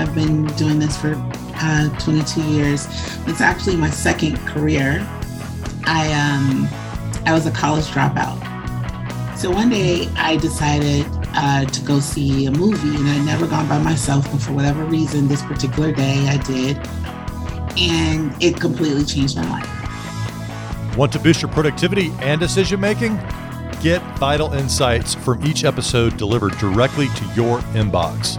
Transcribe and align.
I've 0.00 0.14
been 0.14 0.46
doing 0.56 0.78
this 0.78 0.96
for 0.96 1.14
uh, 1.56 1.98
22 1.98 2.40
years. 2.52 2.86
It's 3.26 3.42
actually 3.42 3.76
my 3.76 3.90
second 3.90 4.38
career. 4.46 5.06
I 5.84 6.10
um, 6.14 6.66
I 7.26 7.34
was 7.34 7.44
a 7.46 7.50
college 7.50 7.84
dropout. 7.88 8.38
So 9.36 9.50
one 9.50 9.68
day 9.68 10.08
I 10.16 10.38
decided 10.38 11.06
uh, 11.34 11.66
to 11.66 11.82
go 11.82 12.00
see 12.00 12.46
a 12.46 12.50
movie, 12.50 12.96
and 12.96 13.06
I'd 13.08 13.26
never 13.26 13.46
gone 13.46 13.68
by 13.68 13.78
myself, 13.78 14.30
but 14.32 14.40
for 14.40 14.52
whatever 14.52 14.84
reason, 14.86 15.28
this 15.28 15.42
particular 15.42 15.92
day 15.92 16.28
I 16.28 16.38
did, 16.38 16.78
and 17.78 18.34
it 18.42 18.58
completely 18.58 19.04
changed 19.04 19.36
my 19.36 19.48
life. 19.50 20.96
Want 20.96 21.12
to 21.12 21.18
boost 21.18 21.42
your 21.42 21.50
productivity 21.50 22.10
and 22.20 22.40
decision 22.40 22.80
making? 22.80 23.16
Get 23.82 24.00
vital 24.16 24.52
insights 24.54 25.14
from 25.14 25.44
each 25.44 25.64
episode 25.64 26.16
delivered 26.16 26.56
directly 26.56 27.08
to 27.08 27.24
your 27.34 27.58
inbox. 27.74 28.38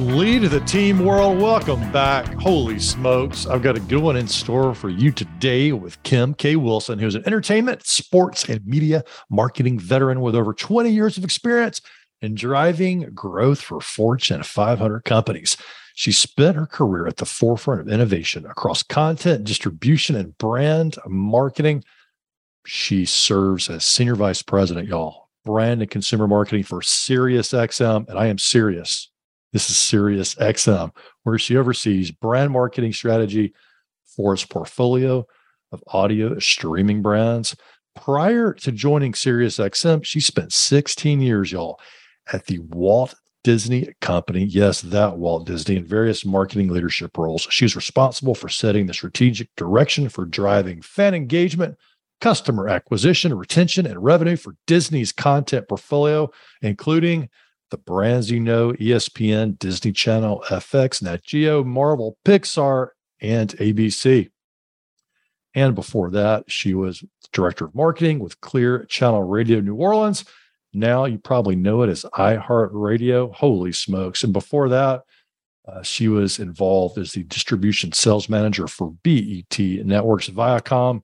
Lead 0.00 0.42
the 0.44 0.60
team 0.60 1.04
world. 1.04 1.38
Welcome 1.38 1.92
back. 1.92 2.26
Holy 2.40 2.78
smokes. 2.78 3.46
I've 3.46 3.62
got 3.62 3.76
a 3.76 3.80
good 3.80 4.02
one 4.02 4.16
in 4.16 4.26
store 4.26 4.74
for 4.74 4.88
you 4.88 5.12
today 5.12 5.72
with 5.72 6.02
Kim 6.02 6.32
K. 6.32 6.56
Wilson, 6.56 6.98
who's 6.98 7.14
an 7.14 7.22
entertainment, 7.26 7.86
sports, 7.86 8.48
and 8.48 8.66
media 8.66 9.04
marketing 9.28 9.78
veteran 9.78 10.22
with 10.22 10.34
over 10.34 10.54
20 10.54 10.90
years 10.90 11.18
of 11.18 11.24
experience 11.24 11.82
in 12.22 12.34
driving 12.34 13.10
growth 13.14 13.60
for 13.60 13.82
Fortune 13.82 14.42
500 14.42 15.04
companies. 15.04 15.58
She 15.94 16.10
spent 16.10 16.56
her 16.56 16.66
career 16.66 17.06
at 17.06 17.18
the 17.18 17.26
forefront 17.26 17.82
of 17.82 17.88
innovation 17.88 18.46
across 18.46 18.82
content, 18.82 19.44
distribution, 19.44 20.16
and 20.16 20.36
brand 20.38 20.96
marketing. 21.06 21.84
She 22.66 23.04
serves 23.04 23.68
as 23.68 23.84
senior 23.84 24.14
vice 24.14 24.40
president, 24.40 24.88
y'all, 24.88 25.28
brand 25.44 25.82
and 25.82 25.90
consumer 25.90 26.26
marketing 26.26 26.64
for 26.64 26.80
SiriusXM. 26.80 28.08
And 28.08 28.18
I 28.18 28.28
am 28.28 28.38
serious. 28.38 29.11
This 29.52 29.68
is 29.70 29.76
SiriusXM, 29.76 30.94
where 31.24 31.38
she 31.38 31.56
oversees 31.56 32.10
brand 32.10 32.50
marketing 32.50 32.92
strategy 32.92 33.54
for 34.16 34.34
its 34.34 34.44
portfolio 34.44 35.26
of 35.72 35.82
audio 35.88 36.38
streaming 36.38 37.02
brands. 37.02 37.56
Prior 37.94 38.54
to 38.54 38.72
joining 38.72 39.12
SiriusXM, 39.12 40.04
she 40.04 40.20
spent 40.20 40.52
16 40.52 41.20
years, 41.20 41.52
y'all, 41.52 41.78
at 42.32 42.46
the 42.46 42.60
Walt 42.60 43.14
Disney 43.44 43.92
Company. 44.00 44.44
Yes, 44.44 44.80
that 44.82 45.18
Walt 45.18 45.46
Disney 45.46 45.76
in 45.76 45.84
various 45.84 46.24
marketing 46.24 46.68
leadership 46.68 47.18
roles. 47.18 47.46
She's 47.50 47.76
responsible 47.76 48.34
for 48.34 48.48
setting 48.48 48.86
the 48.86 48.94
strategic 48.94 49.54
direction 49.56 50.08
for 50.08 50.24
driving 50.24 50.80
fan 50.80 51.14
engagement, 51.14 51.76
customer 52.20 52.68
acquisition, 52.68 53.34
retention, 53.34 53.84
and 53.84 54.02
revenue 54.02 54.36
for 54.36 54.54
Disney's 54.66 55.12
content 55.12 55.68
portfolio, 55.68 56.30
including 56.62 57.28
the 57.72 57.78
brands 57.78 58.30
you 58.30 58.38
know 58.38 58.72
ESPN, 58.74 59.58
Disney 59.58 59.90
Channel, 59.90 60.44
FX, 60.48 61.02
Nat 61.02 61.24
Geo, 61.24 61.64
Marvel, 61.64 62.16
Pixar, 62.24 62.90
and 63.20 63.50
ABC. 63.58 64.30
And 65.54 65.74
before 65.74 66.10
that, 66.12 66.44
she 66.48 66.72
was 66.72 67.04
director 67.32 67.64
of 67.64 67.74
marketing 67.74 68.20
with 68.20 68.40
Clear 68.40 68.84
Channel 68.84 69.24
Radio 69.24 69.58
New 69.60 69.74
Orleans 69.74 70.24
now 70.74 71.04
you 71.04 71.18
probably 71.18 71.56
know 71.56 71.82
it 71.82 71.90
as 71.90 72.04
iHeartRadio. 72.14 73.34
Holy 73.34 73.72
smokes. 73.72 74.24
And 74.24 74.32
before 74.32 74.68
that, 74.70 75.02
uh, 75.66 75.82
she 75.82 76.08
was 76.08 76.38
involved 76.38 76.98
as 76.98 77.12
the 77.12 77.24
distribution 77.24 77.92
sales 77.92 78.28
manager 78.28 78.66
for 78.66 78.92
BET 79.02 79.58
Networks 79.58 80.28
Viacom. 80.28 81.02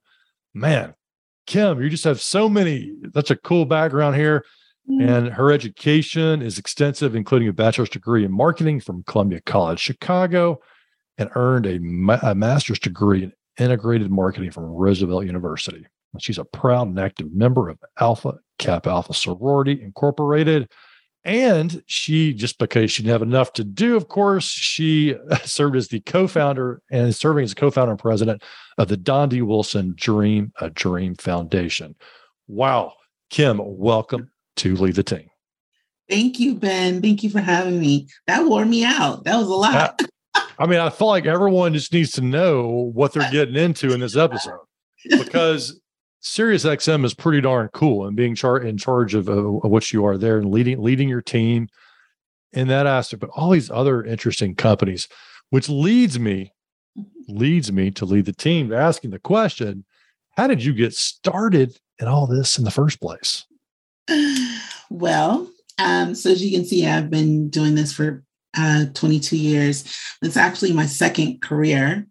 Man, 0.54 0.94
Kim, 1.46 1.82
you 1.82 1.90
just 1.90 2.04
have 2.04 2.20
so 2.20 2.48
many, 2.48 2.92
That's 3.12 3.30
a 3.30 3.36
cool 3.36 3.66
background 3.66 4.16
here. 4.16 4.44
Mm-hmm. 4.88 5.09
And 5.09 5.28
her 5.28 5.53
education 5.53 6.41
is 6.41 6.59
extensive, 6.59 7.15
including 7.15 7.49
a 7.49 7.53
bachelor's 7.53 7.91
degree 7.91 8.25
in 8.25 8.32
marketing 8.32 8.81
from 8.81 9.03
Columbia 9.04 9.41
College 9.43 9.81
Chicago, 9.81 10.60
and 11.19 11.31
earned 11.34 11.66
a, 11.66 11.78
ma- 11.81 12.21
a 12.22 12.34
master's 12.34 12.78
degree 12.78 13.25
in 13.25 13.32
integrated 13.59 14.10
marketing 14.10 14.50
from 14.50 14.65
Roosevelt 14.65 15.26
University. 15.26 15.87
She's 16.19 16.38
a 16.38 16.44
proud 16.44 16.88
and 16.88 16.99
active 16.99 17.32
member 17.32 17.69
of 17.69 17.78
Alpha 18.00 18.34
Kappa 18.59 18.88
Alpha 18.88 19.12
Sorority 19.12 19.81
Incorporated. 19.82 20.71
And 21.25 21.82
she, 21.87 22.32
just 22.32 22.59
because 22.59 22.91
she 22.91 23.03
didn't 23.03 23.12
have 23.12 23.22
enough 23.22 23.53
to 23.55 23.65
do, 23.65 23.97
of 23.97 24.09
course, 24.09 24.47
she 24.47 25.16
served 25.44 25.76
as 25.76 25.88
the 25.88 26.00
co-founder 26.00 26.81
and 26.91 27.15
serving 27.15 27.44
as 27.44 27.53
co-founder 27.53 27.91
and 27.91 28.00
president 28.00 28.43
of 28.78 28.88
the 28.88 28.97
Don 28.97 29.28
D. 29.28 29.43
Wilson 29.43 29.93
Dream 29.97 30.53
a 30.60 30.70
Dream 30.70 31.15
Foundation. 31.16 31.94
Wow. 32.47 32.94
Kim, 33.28 33.60
welcome 33.62 34.31
to 34.58 34.76
Lead 34.76 34.94
the 34.94 35.02
Team. 35.02 35.28
Thank 36.08 36.41
you, 36.41 36.54
Ben. 36.54 37.02
Thank 37.02 37.22
you 37.22 37.30
for 37.30 37.41
having 37.41 37.78
me. 37.78 38.08
That 38.26 38.46
wore 38.46 38.64
me 38.64 38.84
out. 38.84 39.24
That 39.24 39.36
was 39.36 39.48
a 39.48 39.52
lot. 39.52 40.00
I 40.58 40.66
mean, 40.66 40.80
I 40.80 40.91
feel 40.91 41.08
like 41.08 41.26
everyone 41.26 41.74
just 41.74 41.92
needs 41.92 42.12
to 42.12 42.20
know 42.20 42.91
what 42.94 43.12
they're 43.12 43.30
getting 43.30 43.56
into 43.56 43.92
in 43.92 44.00
this 44.00 44.16
episode 44.16 44.60
because 45.08 45.80
Sirius 46.20 46.64
XM 46.64 47.04
is 47.04 47.14
pretty 47.14 47.41
darn 47.41 47.69
cool 47.72 48.06
and 48.06 48.16
being 48.16 48.34
char- 48.34 48.60
in 48.60 48.76
charge 48.76 49.14
of, 49.14 49.28
uh, 49.28 49.32
of 49.32 49.70
what 49.70 49.92
you 49.92 50.04
are 50.04 50.19
there 50.19 50.38
and 50.38 50.50
leading 50.50 50.82
leading 50.82 51.08
your 51.08 51.22
team 51.22 51.69
in 52.52 52.69
that 52.69 52.86
aspect, 52.86 53.20
but 53.20 53.30
all 53.36 53.50
these 53.50 53.70
other 53.70 54.02
interesting 54.02 54.54
companies, 54.54 55.06
which 55.50 55.69
leads 55.69 56.19
me 56.19 56.52
leads 57.28 57.70
me 57.70 57.90
to 57.92 58.04
lead 58.04 58.25
the 58.25 58.32
team 58.32 58.70
to 58.70 58.76
asking 58.76 59.10
the 59.10 59.19
question, 59.19 59.84
how 60.36 60.46
did 60.46 60.64
you 60.64 60.72
get 60.72 60.94
started 60.94 61.78
in 62.00 62.08
all 62.08 62.26
this 62.26 62.58
in 62.58 62.64
the 62.64 62.70
first 62.70 63.00
place? 63.00 63.44
Well, 64.91 65.50
um, 65.78 66.14
so 66.14 66.30
as 66.30 66.42
you 66.42 66.50
can 66.50 66.64
see, 66.66 66.86
I've 66.86 67.10
been 67.10 67.50
doing 67.50 67.74
this 67.74 67.92
for 67.92 68.24
uh, 68.56 68.86
22 68.94 69.36
years. 69.36 69.84
It's 70.22 70.36
actually 70.36 70.72
my 70.72 70.86
second 70.86 71.42
career. 71.42 72.06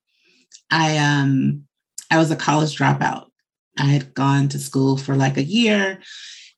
I 0.69 0.97
um 0.97 1.63
I 2.11 2.17
was 2.17 2.31
a 2.31 2.35
college 2.35 2.77
dropout. 2.77 3.25
I 3.77 3.85
had 3.85 4.13
gone 4.13 4.47
to 4.49 4.59
school 4.59 4.97
for 4.97 5.15
like 5.15 5.37
a 5.37 5.43
year 5.43 5.99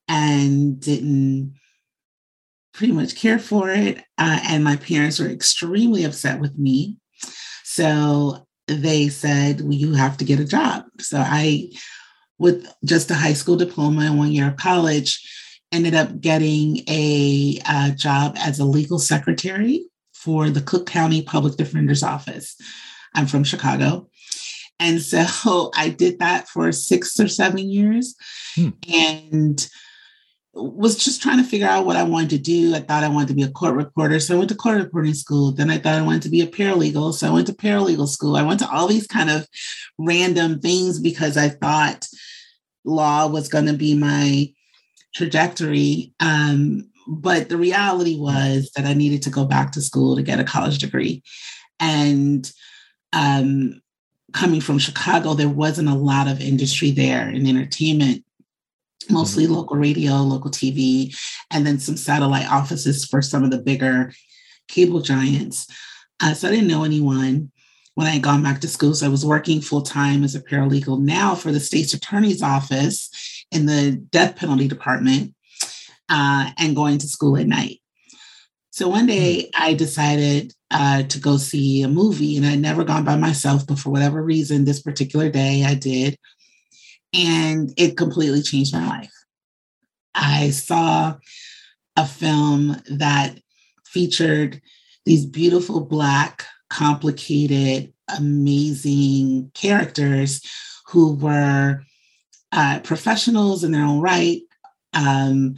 and 0.07 0.79
didn't 0.79 1.55
pretty 2.73 2.93
much 2.93 3.15
care 3.15 3.39
for 3.39 3.69
it. 3.69 3.97
Uh, 4.17 4.39
and 4.43 4.63
my 4.63 4.77
parents 4.77 5.19
were 5.19 5.27
extremely 5.27 6.03
upset 6.03 6.39
with 6.39 6.57
me. 6.57 6.97
So 7.63 8.47
they 8.67 9.09
said, 9.09 9.61
well, 9.61 9.73
you 9.73 9.93
have 9.93 10.17
to 10.17 10.25
get 10.25 10.39
a 10.39 10.45
job. 10.45 10.85
So 10.99 11.19
I, 11.19 11.71
with 12.39 12.67
just 12.83 13.11
a 13.11 13.15
high 13.15 13.33
school 13.33 13.55
diploma 13.55 14.01
and 14.01 14.17
one 14.17 14.31
year 14.31 14.47
of 14.47 14.57
college, 14.57 15.21
ended 15.71 15.93
up 15.93 16.19
getting 16.19 16.77
a, 16.87 17.59
a 17.69 17.91
job 17.91 18.35
as 18.37 18.59
a 18.59 18.65
legal 18.65 18.97
secretary 18.97 19.85
for 20.13 20.49
the 20.49 20.61
Cook 20.61 20.87
County 20.87 21.21
Public 21.21 21.55
Defender's 21.57 22.03
Office. 22.03 22.55
I'm 23.13 23.27
from 23.27 23.43
Chicago. 23.43 24.09
And 24.79 25.01
so 25.01 25.71
I 25.75 25.89
did 25.89 26.19
that 26.19 26.47
for 26.47 26.71
six 26.71 27.19
or 27.19 27.27
seven 27.27 27.69
years 27.69 28.15
hmm. 28.55 28.69
and 28.91 29.67
was 30.53 30.95
just 30.95 31.21
trying 31.21 31.37
to 31.37 31.47
figure 31.47 31.67
out 31.67 31.85
what 31.85 31.95
I 31.95 32.03
wanted 32.03 32.31
to 32.31 32.37
do. 32.39 32.73
I 32.75 32.79
thought 32.79 33.03
I 33.03 33.09
wanted 33.09 33.29
to 33.29 33.33
be 33.35 33.43
a 33.43 33.51
court 33.51 33.75
reporter. 33.75 34.19
So 34.19 34.35
I 34.35 34.37
went 34.37 34.49
to 34.49 34.55
court 34.55 34.77
reporting 34.77 35.13
school. 35.13 35.51
Then 35.51 35.69
I 35.69 35.77
thought 35.77 35.99
I 35.99 36.01
wanted 36.01 36.23
to 36.23 36.29
be 36.29 36.41
a 36.41 36.47
paralegal. 36.47 37.13
So 37.13 37.27
I 37.27 37.31
went 37.31 37.47
to 37.47 37.53
paralegal 37.53 38.07
school. 38.07 38.35
I 38.35 38.43
went 38.43 38.59
to 38.61 38.69
all 38.69 38.87
these 38.87 39.07
kind 39.07 39.29
of 39.29 39.47
random 39.97 40.59
things 40.59 40.99
because 40.99 41.37
I 41.37 41.49
thought 41.49 42.07
law 42.83 43.27
was 43.27 43.47
going 43.47 43.67
to 43.67 43.73
be 43.73 43.95
my 43.95 44.51
trajectory. 45.13 46.13
Um, 46.19 46.89
but 47.07 47.49
the 47.49 47.57
reality 47.57 48.17
was 48.17 48.71
that 48.75 48.85
I 48.85 48.93
needed 48.93 49.23
to 49.23 49.29
go 49.29 49.45
back 49.45 49.71
to 49.73 49.81
school 49.81 50.15
to 50.15 50.23
get 50.23 50.39
a 50.39 50.43
college 50.43 50.79
degree. 50.79 51.23
And 51.79 52.51
um, 53.13 53.81
coming 54.33 54.61
from 54.61 54.79
Chicago, 54.79 55.33
there 55.33 55.49
wasn't 55.49 55.89
a 55.89 55.95
lot 55.95 56.27
of 56.27 56.41
industry 56.41 56.91
there 56.91 57.29
in 57.29 57.47
entertainment, 57.47 58.23
mostly 59.09 59.45
mm-hmm. 59.45 59.53
local 59.53 59.77
radio, 59.77 60.15
local 60.15 60.51
TV, 60.51 61.15
and 61.51 61.65
then 61.65 61.79
some 61.79 61.97
satellite 61.97 62.49
offices 62.49 63.05
for 63.05 63.21
some 63.21 63.43
of 63.43 63.51
the 63.51 63.59
bigger 63.59 64.13
cable 64.67 65.01
giants. 65.01 65.67
Uh, 66.21 66.33
so 66.33 66.47
I 66.47 66.51
didn't 66.51 66.67
know 66.67 66.83
anyone 66.83 67.51
when 67.95 68.07
I 68.07 68.11
had 68.11 68.23
gone 68.23 68.43
back 68.43 68.61
to 68.61 68.67
school. 68.67 68.93
So 68.93 69.05
I 69.05 69.09
was 69.09 69.25
working 69.25 69.61
full 69.61 69.81
time 69.81 70.23
as 70.23 70.35
a 70.35 70.41
paralegal 70.41 71.01
now 71.01 71.35
for 71.35 71.51
the 71.51 71.59
state's 71.59 71.93
attorney's 71.93 72.41
office 72.41 73.45
in 73.51 73.65
the 73.65 73.91
death 74.11 74.35
penalty 74.35 74.67
department 74.67 75.33
uh, 76.07 76.51
and 76.57 76.75
going 76.75 76.97
to 76.99 77.07
school 77.07 77.37
at 77.37 77.47
night. 77.47 77.79
So 78.71 78.87
one 78.87 79.07
day 79.07 79.43
mm-hmm. 79.43 79.63
I 79.63 79.73
decided 79.73 80.53
uh, 80.71 81.03
to 81.03 81.19
go 81.19 81.37
see 81.37 81.81
a 81.81 81.87
movie, 81.87 82.37
and 82.37 82.45
I'd 82.45 82.59
never 82.59 82.83
gone 82.83 83.03
by 83.03 83.17
myself, 83.17 83.65
but 83.65 83.79
for 83.79 83.89
whatever 83.89 84.23
reason, 84.23 84.65
this 84.65 84.81
particular 84.81 85.29
day 85.29 85.65
I 85.65 85.73
did. 85.73 86.17
And 87.13 87.73
it 87.77 87.97
completely 87.97 88.41
changed 88.41 88.73
my 88.73 88.87
life. 88.87 89.13
I 90.13 90.49
saw 90.51 91.15
a 91.95 92.05
film 92.05 92.81
that 92.89 93.39
featured 93.85 94.61
these 95.05 95.25
beautiful, 95.25 95.81
Black, 95.81 96.45
complicated, 96.69 97.93
amazing 98.17 99.51
characters 99.53 100.41
who 100.87 101.15
were 101.15 101.81
uh, 102.51 102.79
professionals 102.83 103.63
in 103.63 103.71
their 103.71 103.83
own 103.83 104.01
right. 104.01 104.41
Um, 104.93 105.55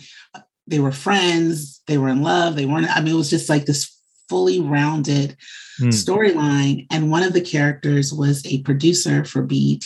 they 0.68 0.80
were 0.80 0.92
friends, 0.92 1.82
they 1.88 1.98
were 1.98 2.10
in 2.10 2.22
love, 2.22 2.56
they 2.56 2.66
weren't, 2.66 2.96
I 2.96 3.02
mean, 3.02 3.14
it 3.14 3.18
was 3.18 3.30
just 3.30 3.50
like 3.50 3.66
this 3.66 3.98
fully 4.30 4.62
rounded 4.62 5.36
mm. 5.82 5.88
storyline. 5.88 6.88
And 6.90 7.12
one 7.12 7.24
of 7.24 7.34
the 7.34 7.42
characters 7.42 8.14
was 8.14 8.46
a 8.46 8.62
producer 8.62 9.26
for 9.26 9.42
BET. 9.42 9.84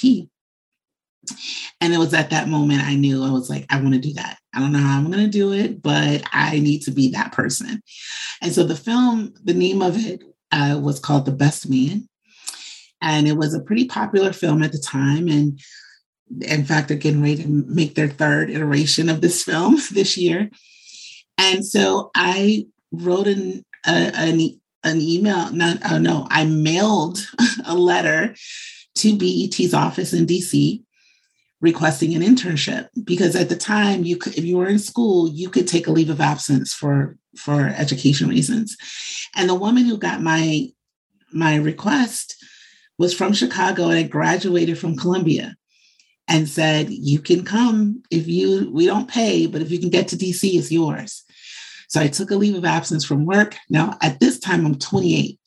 And 1.81 1.93
it 1.93 1.97
was 1.97 2.13
at 2.13 2.29
that 2.29 2.47
moment 2.47 2.83
I 2.83 2.95
knew 2.95 3.23
I 3.23 3.31
was 3.31 3.49
like, 3.49 3.65
I 3.69 3.81
want 3.81 3.93
to 3.93 3.99
do 3.99 4.13
that. 4.13 4.37
I 4.53 4.59
don't 4.59 4.71
know 4.71 4.79
how 4.79 4.97
I'm 4.97 5.11
going 5.11 5.23
to 5.23 5.29
do 5.29 5.51
it, 5.53 5.81
but 5.81 6.23
I 6.31 6.59
need 6.59 6.81
to 6.83 6.91
be 6.91 7.09
that 7.11 7.31
person. 7.31 7.81
And 8.41 8.53
so 8.53 8.63
the 8.63 8.75
film, 8.75 9.33
the 9.43 9.53
name 9.53 9.81
of 9.81 9.97
it 9.97 10.23
uh, 10.51 10.79
was 10.81 10.99
called 10.99 11.25
The 11.25 11.31
Best 11.31 11.69
Man. 11.69 12.07
And 13.01 13.27
it 13.27 13.37
was 13.37 13.53
a 13.53 13.61
pretty 13.61 13.85
popular 13.85 14.33
film 14.33 14.63
at 14.63 14.71
the 14.71 14.79
time. 14.79 15.27
And 15.27 15.59
in 16.41 16.65
fact, 16.65 16.87
they're 16.87 16.97
getting 16.97 17.21
ready 17.21 17.43
to 17.43 17.47
make 17.49 17.95
their 17.95 18.07
third 18.07 18.49
iteration 18.49 19.09
of 19.09 19.21
this 19.21 19.43
film 19.45 19.77
this 19.91 20.17
year. 20.17 20.49
And 21.37 21.65
so 21.65 22.11
I 22.15 22.67
wrote 22.91 23.27
an, 23.27 23.65
an, 23.85 24.59
an 24.83 25.01
email, 25.01 25.51
not, 25.51 25.77
oh 25.91 25.97
no, 25.97 26.27
I 26.29 26.45
mailed 26.45 27.19
a 27.65 27.75
letter 27.75 28.35
to 28.95 29.17
BET's 29.17 29.73
office 29.73 30.13
in 30.13 30.25
DC 30.25 30.84
requesting 31.65 32.13
an 32.13 32.21
internship 32.21 32.89
because 33.03 33.35
at 33.35 33.49
the 33.49 33.55
time 33.55 34.05
you 34.05 34.15
could 34.17 34.37
if 34.37 34.45
you 34.45 34.55
were 34.55 34.67
in 34.67 34.77
school 34.77 35.27
you 35.27 35.49
could 35.49 35.67
take 35.67 35.87
a 35.87 35.91
leave 35.91 36.11
of 36.11 36.21
absence 36.21 36.73
for 36.73 37.17
for 37.35 37.73
education 37.75 38.29
reasons. 38.29 38.77
And 39.35 39.49
the 39.49 39.55
woman 39.65 39.85
who 39.85 39.97
got 39.97 40.21
my 40.21 40.69
my 41.33 41.55
request 41.55 42.35
was 42.99 43.13
from 43.13 43.33
chicago 43.33 43.89
and 43.89 43.97
had 43.97 44.11
graduated 44.11 44.77
from 44.77 44.95
columbia 44.95 45.55
and 46.27 46.47
said 46.47 46.87
you 46.89 47.19
can 47.19 47.43
come 47.43 48.03
if 48.11 48.27
you 48.27 48.69
we 48.71 48.85
don't 48.85 49.09
pay 49.09 49.47
but 49.47 49.61
if 49.63 49.71
you 49.71 49.79
can 49.79 49.89
get 49.89 50.07
to 50.09 50.15
dc 50.15 50.41
it's 50.43 50.71
yours. 50.71 51.23
So 51.87 51.99
i 51.99 52.07
took 52.07 52.29
a 52.29 52.35
leave 52.35 52.55
of 52.55 52.65
absence 52.77 53.03
from 53.03 53.25
work. 53.25 53.55
Now 53.69 53.97
at 54.01 54.19
this 54.19 54.37
time 54.37 54.65
i'm 54.67 54.77
28 54.77 55.39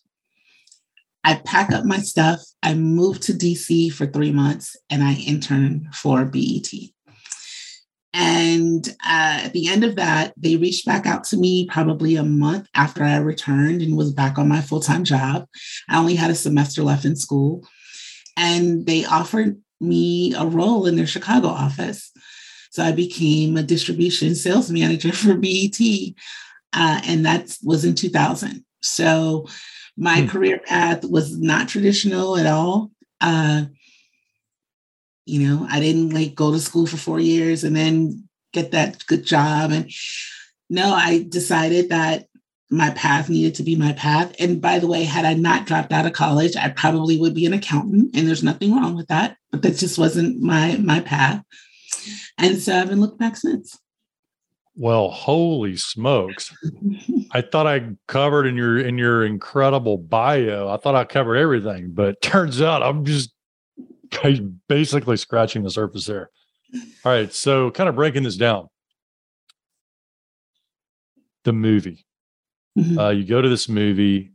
I 1.24 1.36
pack 1.44 1.72
up 1.72 1.84
my 1.84 1.98
stuff. 1.98 2.40
I 2.62 2.74
moved 2.74 3.22
to 3.24 3.32
DC 3.32 3.92
for 3.92 4.06
three 4.06 4.32
months 4.32 4.76
and 4.90 5.02
I 5.02 5.14
interned 5.14 5.94
for 5.94 6.24
BET. 6.24 6.70
And 8.14 8.88
uh, 9.04 9.44
at 9.44 9.52
the 9.52 9.68
end 9.68 9.84
of 9.84 9.96
that, 9.96 10.32
they 10.36 10.56
reached 10.56 10.86
back 10.86 11.06
out 11.06 11.24
to 11.24 11.36
me 11.36 11.66
probably 11.66 12.16
a 12.16 12.24
month 12.24 12.66
after 12.74 13.04
I 13.04 13.16
returned 13.18 13.82
and 13.82 13.96
was 13.96 14.12
back 14.12 14.38
on 14.38 14.48
my 14.48 14.60
full 14.60 14.80
time 14.80 15.04
job. 15.04 15.46
I 15.88 15.98
only 15.98 16.14
had 16.14 16.30
a 16.30 16.34
semester 16.34 16.82
left 16.82 17.04
in 17.04 17.16
school. 17.16 17.66
And 18.36 18.86
they 18.86 19.04
offered 19.04 19.60
me 19.80 20.34
a 20.34 20.46
role 20.46 20.86
in 20.86 20.96
their 20.96 21.06
Chicago 21.06 21.48
office. 21.48 22.10
So 22.70 22.82
I 22.82 22.92
became 22.92 23.56
a 23.56 23.62
distribution 23.62 24.34
sales 24.34 24.70
manager 24.70 25.12
for 25.12 25.34
BET. 25.34 25.78
Uh, 26.72 27.00
and 27.04 27.26
that 27.26 27.56
was 27.62 27.84
in 27.84 27.94
2000. 27.94 28.64
So 28.80 29.46
my 29.98 30.22
hmm. 30.22 30.28
career 30.28 30.58
path 30.58 31.04
was 31.04 31.36
not 31.36 31.68
traditional 31.68 32.36
at 32.36 32.46
all. 32.46 32.92
Uh, 33.20 33.64
you 35.26 35.46
know, 35.46 35.66
I 35.68 35.80
didn't 35.80 36.10
like 36.10 36.34
go 36.34 36.52
to 36.52 36.60
school 36.60 36.86
for 36.86 36.96
four 36.96 37.20
years 37.20 37.64
and 37.64 37.76
then 37.76 38.28
get 38.52 38.70
that 38.70 39.04
good 39.06 39.26
job. 39.26 39.72
And 39.72 39.90
no, 40.70 40.94
I 40.94 41.26
decided 41.28 41.90
that 41.90 42.28
my 42.70 42.90
path 42.90 43.28
needed 43.28 43.56
to 43.56 43.62
be 43.62 43.74
my 43.76 43.92
path. 43.92 44.34
And 44.38 44.60
by 44.60 44.78
the 44.78 44.86
way, 44.86 45.02
had 45.02 45.24
I 45.24 45.34
not 45.34 45.66
dropped 45.66 45.92
out 45.92 46.06
of 46.06 46.12
college, 46.12 46.54
I 46.56 46.68
probably 46.68 47.18
would 47.18 47.34
be 47.34 47.46
an 47.46 47.52
accountant. 47.52 48.14
And 48.14 48.26
there's 48.28 48.42
nothing 48.42 48.74
wrong 48.74 48.94
with 48.94 49.08
that, 49.08 49.36
but 49.50 49.62
that 49.62 49.76
just 49.76 49.98
wasn't 49.98 50.40
my 50.40 50.76
my 50.76 51.00
path. 51.00 51.42
And 52.38 52.58
so 52.58 52.72
I 52.72 52.76
haven't 52.76 53.00
looked 53.00 53.18
back 53.18 53.36
since. 53.36 53.78
Well, 54.80 55.10
holy 55.10 55.76
smokes. 55.76 56.54
I 57.32 57.40
thought 57.40 57.66
I 57.66 57.90
covered 58.06 58.46
in 58.46 58.56
your 58.56 58.78
in 58.78 58.96
your 58.96 59.26
incredible 59.26 59.98
bio. 59.98 60.68
I 60.68 60.76
thought 60.76 60.94
I 60.94 61.04
covered 61.04 61.34
everything, 61.34 61.90
but 61.92 62.20
turns 62.22 62.62
out 62.62 62.84
I'm 62.84 63.04
just 63.04 63.32
basically 64.68 65.16
scratching 65.16 65.64
the 65.64 65.70
surface 65.70 66.06
there. 66.06 66.30
All 67.04 67.10
right, 67.10 67.32
so 67.32 67.72
kind 67.72 67.88
of 67.88 67.96
breaking 67.96 68.22
this 68.22 68.36
down. 68.36 68.68
The 71.42 71.52
movie. 71.52 72.06
Mm-hmm. 72.78 72.98
Uh, 72.98 73.10
you 73.10 73.24
go 73.24 73.42
to 73.42 73.48
this 73.48 73.68
movie 73.68 74.30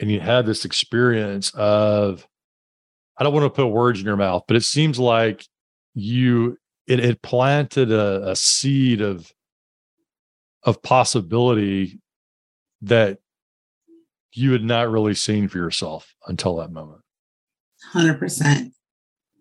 and 0.00 0.10
you 0.10 0.20
have 0.20 0.46
this 0.46 0.64
experience 0.64 1.50
of 1.50 2.26
I 3.18 3.24
don't 3.24 3.34
want 3.34 3.44
to 3.44 3.50
put 3.50 3.66
words 3.66 4.00
in 4.00 4.06
your 4.06 4.16
mouth, 4.16 4.44
but 4.48 4.56
it 4.56 4.64
seems 4.64 4.98
like 4.98 5.44
you 5.92 6.56
it, 6.86 6.98
it 6.98 7.20
planted 7.20 7.92
a, 7.92 8.30
a 8.30 8.36
seed 8.36 9.02
of 9.02 9.30
of 10.64 10.82
possibility 10.82 12.00
that 12.82 13.18
you 14.32 14.52
had 14.52 14.64
not 14.64 14.90
really 14.90 15.14
seen 15.14 15.48
for 15.48 15.58
yourself 15.58 16.14
until 16.26 16.56
that 16.56 16.72
moment. 16.72 17.02
100%. 17.94 18.72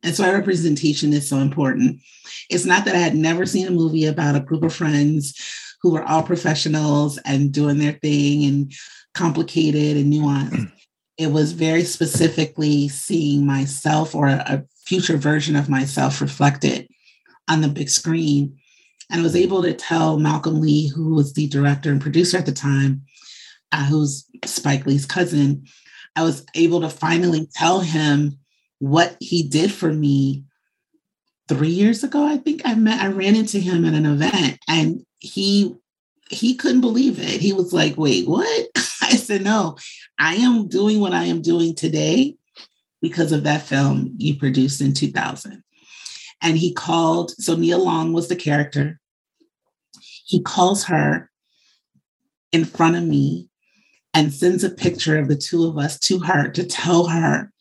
That's 0.03 0.19
why 0.19 0.31
representation 0.33 1.13
is 1.13 1.29
so 1.29 1.37
important. 1.37 2.01
It's 2.49 2.65
not 2.65 2.85
that 2.85 2.95
I 2.95 2.99
had 2.99 3.15
never 3.15 3.45
seen 3.45 3.67
a 3.67 3.71
movie 3.71 4.05
about 4.05 4.35
a 4.35 4.39
group 4.39 4.63
of 4.63 4.73
friends 4.73 5.33
who 5.81 5.91
were 5.91 6.03
all 6.03 6.23
professionals 6.23 7.19
and 7.19 7.51
doing 7.51 7.77
their 7.77 7.93
thing 7.93 8.45
and 8.45 8.73
complicated 9.13 9.97
and 9.97 10.11
nuanced. 10.11 10.51
Mm. 10.51 10.71
it 11.17 11.27
was 11.27 11.51
very 11.51 11.83
specifically 11.83 12.87
seeing 12.87 13.45
myself 13.45 14.15
or 14.15 14.27
a 14.27 14.63
future 14.85 15.17
version 15.17 15.55
of 15.55 15.69
myself 15.69 16.19
reflected 16.19 16.87
on 17.47 17.61
the 17.61 17.67
big 17.67 17.89
screen 17.89 18.57
and 19.11 19.19
I 19.19 19.23
was 19.23 19.35
able 19.35 19.61
to 19.63 19.73
tell 19.73 20.17
Malcolm 20.17 20.61
Lee, 20.61 20.87
who 20.87 21.13
was 21.13 21.33
the 21.33 21.47
director 21.47 21.91
and 21.91 22.01
producer 22.01 22.37
at 22.37 22.45
the 22.45 22.53
time, 22.53 23.03
uh, 23.71 23.85
who's 23.85 24.25
Spike 24.45 24.85
Lee's 24.85 25.05
cousin, 25.05 25.65
I 26.15 26.23
was 26.23 26.45
able 26.55 26.81
to 26.81 26.89
finally 26.89 27.47
tell 27.53 27.81
him 27.81 28.39
what 28.79 29.17
he 29.19 29.43
did 29.43 29.71
for 29.71 29.91
me 29.91 30.45
three 31.47 31.69
years 31.69 32.03
ago. 32.03 32.25
I 32.25 32.37
think 32.37 32.61
I 32.63 32.75
met, 32.75 33.01
I 33.01 33.07
ran 33.07 33.35
into 33.35 33.59
him 33.59 33.85
at 33.85 33.93
an 33.93 34.05
event 34.05 34.59
and 34.67 35.05
he 35.19 35.75
he 36.29 36.55
couldn't 36.55 36.79
believe 36.79 37.19
it. 37.19 37.41
He 37.41 37.51
was 37.51 37.73
like, 37.73 37.97
wait, 37.97 38.25
what? 38.25 38.69
I 39.01 39.17
said, 39.17 39.43
no, 39.43 39.77
I 40.17 40.35
am 40.35 40.69
doing 40.69 41.01
what 41.01 41.11
I 41.11 41.25
am 41.25 41.41
doing 41.41 41.75
today 41.75 42.37
because 43.01 43.33
of 43.33 43.43
that 43.43 43.63
film 43.63 44.13
you 44.17 44.37
produced 44.37 44.79
in 44.79 44.93
2000. 44.93 45.61
And 46.41 46.57
he 46.57 46.73
called, 46.73 47.31
so 47.31 47.55
Nia 47.55 47.77
Long 47.77 48.13
was 48.13 48.29
the 48.29 48.37
character 48.37 49.00
he 50.31 50.41
calls 50.41 50.85
her 50.85 51.29
in 52.53 52.63
front 52.63 52.95
of 52.95 53.03
me 53.03 53.49
and 54.13 54.33
sends 54.33 54.63
a 54.63 54.69
picture 54.69 55.19
of 55.19 55.27
the 55.27 55.35
two 55.35 55.65
of 55.65 55.77
us 55.77 55.99
to 55.99 56.19
her 56.19 56.47
to 56.47 56.65
tell 56.65 57.07
her 57.07 57.51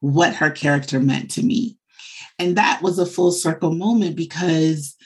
what 0.00 0.34
her 0.34 0.50
character 0.50 0.98
meant 0.98 1.30
to 1.30 1.42
me. 1.44 1.78
And 2.36 2.56
that 2.56 2.82
was 2.82 2.98
a 2.98 3.06
full 3.06 3.30
circle 3.30 3.72
moment 3.72 4.16
because 4.16 4.96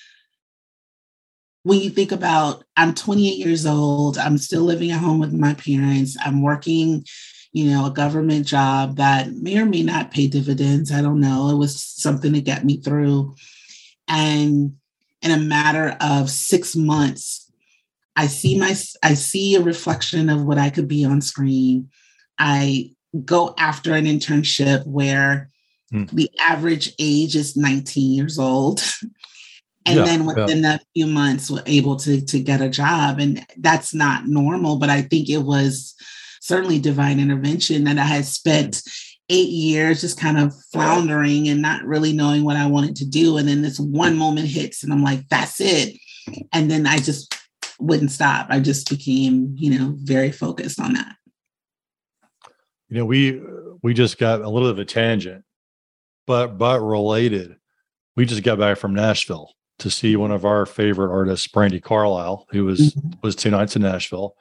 when 1.62 1.78
you 1.78 1.90
think 1.90 2.10
about 2.10 2.64
I'm 2.74 2.94
28 2.94 3.36
years 3.36 3.66
old, 3.66 4.16
I'm 4.16 4.38
still 4.38 4.62
living 4.62 4.90
at 4.90 5.00
home 5.00 5.18
with 5.18 5.34
my 5.34 5.52
parents, 5.52 6.16
I'm 6.24 6.40
working, 6.40 7.04
you 7.52 7.70
know, 7.70 7.84
a 7.84 7.90
government 7.90 8.46
job 8.46 8.96
that 8.96 9.30
may 9.30 9.58
or 9.58 9.66
may 9.66 9.82
not 9.82 10.10
pay 10.10 10.26
dividends. 10.26 10.90
I 10.90 11.02
don't 11.02 11.20
know. 11.20 11.50
It 11.50 11.56
was 11.56 11.84
something 11.84 12.32
to 12.32 12.40
get 12.40 12.64
me 12.64 12.80
through. 12.80 13.34
And 14.08 14.77
in 15.22 15.30
a 15.30 15.38
matter 15.38 15.96
of 16.00 16.30
six 16.30 16.76
months, 16.76 17.50
I 18.16 18.26
see 18.26 18.58
my 18.58 18.74
I 19.02 19.14
see 19.14 19.54
a 19.54 19.60
reflection 19.60 20.28
of 20.28 20.42
what 20.42 20.58
I 20.58 20.70
could 20.70 20.88
be 20.88 21.04
on 21.04 21.20
screen. 21.20 21.90
I 22.38 22.90
go 23.24 23.54
after 23.58 23.94
an 23.94 24.04
internship 24.04 24.86
where 24.86 25.50
mm. 25.92 26.10
the 26.10 26.30
average 26.40 26.94
age 26.98 27.36
is 27.36 27.56
19 27.56 28.12
years 28.12 28.38
old. 28.38 28.82
and 29.86 29.98
yeah, 29.98 30.04
then 30.04 30.26
within 30.26 30.62
yeah. 30.62 30.74
a 30.74 30.80
few 30.94 31.06
months 31.06 31.50
we're 31.50 31.62
able 31.66 31.96
to 31.96 32.20
to 32.20 32.40
get 32.40 32.60
a 32.60 32.68
job. 32.68 33.18
And 33.18 33.46
that's 33.56 33.94
not 33.94 34.26
normal, 34.26 34.78
but 34.78 34.90
I 34.90 35.02
think 35.02 35.28
it 35.28 35.38
was 35.42 35.94
certainly 36.40 36.78
divine 36.78 37.20
intervention 37.20 37.84
that 37.84 37.98
I 37.98 38.04
had 38.04 38.24
spent 38.24 38.82
eight 39.28 39.50
years 39.50 40.00
just 40.00 40.18
kind 40.18 40.38
of 40.38 40.54
floundering 40.72 41.48
and 41.48 41.60
not 41.60 41.84
really 41.84 42.12
knowing 42.12 42.44
what 42.44 42.56
I 42.56 42.66
wanted 42.66 42.96
to 42.96 43.06
do. 43.06 43.36
And 43.36 43.46
then 43.48 43.62
this 43.62 43.78
one 43.78 44.16
moment 44.16 44.48
hits 44.48 44.82
and 44.82 44.92
I'm 44.92 45.02
like, 45.02 45.28
that's 45.28 45.60
it. 45.60 45.98
And 46.52 46.70
then 46.70 46.86
I 46.86 46.98
just 46.98 47.34
wouldn't 47.78 48.10
stop. 48.10 48.46
I 48.50 48.60
just 48.60 48.88
became, 48.88 49.54
you 49.56 49.78
know, 49.78 49.94
very 49.98 50.32
focused 50.32 50.80
on 50.80 50.94
that. 50.94 51.14
you 52.88 52.98
know, 52.98 53.04
we 53.04 53.40
we 53.82 53.94
just 53.94 54.18
got 54.18 54.40
a 54.40 54.48
little 54.48 54.68
bit 54.68 54.72
of 54.72 54.78
a 54.78 54.84
tangent, 54.84 55.44
but 56.26 56.58
but 56.58 56.80
related. 56.80 57.56
We 58.16 58.24
just 58.24 58.42
got 58.42 58.58
back 58.58 58.78
from 58.78 58.94
Nashville 58.94 59.52
to 59.78 59.90
see 59.90 60.16
one 60.16 60.32
of 60.32 60.44
our 60.44 60.66
favorite 60.66 61.12
artists, 61.12 61.46
Brandi 61.46 61.80
Carlile, 61.80 62.46
who 62.50 62.64
was 62.64 62.94
mm-hmm. 62.94 63.10
was 63.22 63.36
two 63.36 63.50
nights 63.50 63.76
in 63.76 63.82
Nashville. 63.82 64.34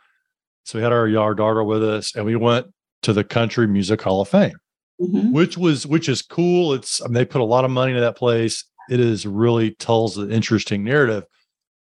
So 0.64 0.80
we 0.80 0.84
had 0.84 0.94
our 0.94 1.08
yard 1.08 1.38
daughter 1.38 1.64
with 1.64 1.84
us, 1.84 2.16
and 2.16 2.26
we 2.26 2.36
went 2.36 2.68
to 3.04 3.14
the 3.14 3.24
Country 3.24 3.68
Music 3.68 4.02
Hall 4.02 4.22
of 4.22 4.30
Fame, 4.30 4.58
mm-hmm. 5.02 5.32
which 5.32 5.58
was 5.58 5.86
which 5.86 6.10
is 6.10 6.22
cool. 6.22 6.74
It's 6.74 7.02
I 7.02 7.06
mean, 7.06 7.16
they 7.16 7.26
put 7.26 7.42
a 7.42 7.46
lot 7.46 7.66
of 7.66 7.72
money 7.72 7.92
into 7.92 8.02
that 8.02 8.18
place. 8.18 8.66
It 8.90 9.00
is 9.00 9.26
really 9.26 9.72
tells 9.72 10.18
an 10.18 10.32
interesting 10.32 10.84
narrative, 10.84 11.26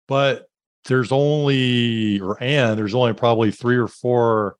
but 0.08 0.46
there's 0.86 1.12
only 1.12 2.20
or 2.20 2.42
and 2.42 2.78
there's 2.78 2.94
only 2.94 3.12
probably 3.12 3.50
three 3.50 3.76
or 3.76 3.88
four 3.88 4.56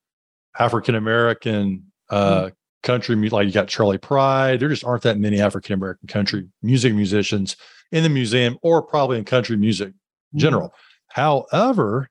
African 0.58 0.94
American 0.94 1.90
uh, 2.10 2.44
mm. 2.44 2.52
country 2.82 3.16
like 3.30 3.46
you 3.46 3.52
got 3.52 3.68
Charley 3.68 3.98
Pride. 3.98 4.60
There 4.60 4.68
just 4.68 4.84
aren't 4.84 5.02
that 5.02 5.18
many 5.18 5.40
African 5.40 5.74
American 5.74 6.08
country 6.08 6.48
music 6.62 6.94
musicians 6.94 7.56
in 7.92 8.02
the 8.02 8.08
museum 8.08 8.58
or 8.62 8.82
probably 8.82 9.18
in 9.18 9.24
country 9.24 9.56
music 9.56 9.92
in 10.32 10.38
mm. 10.38 10.42
general. 10.42 10.74
However, 11.08 12.08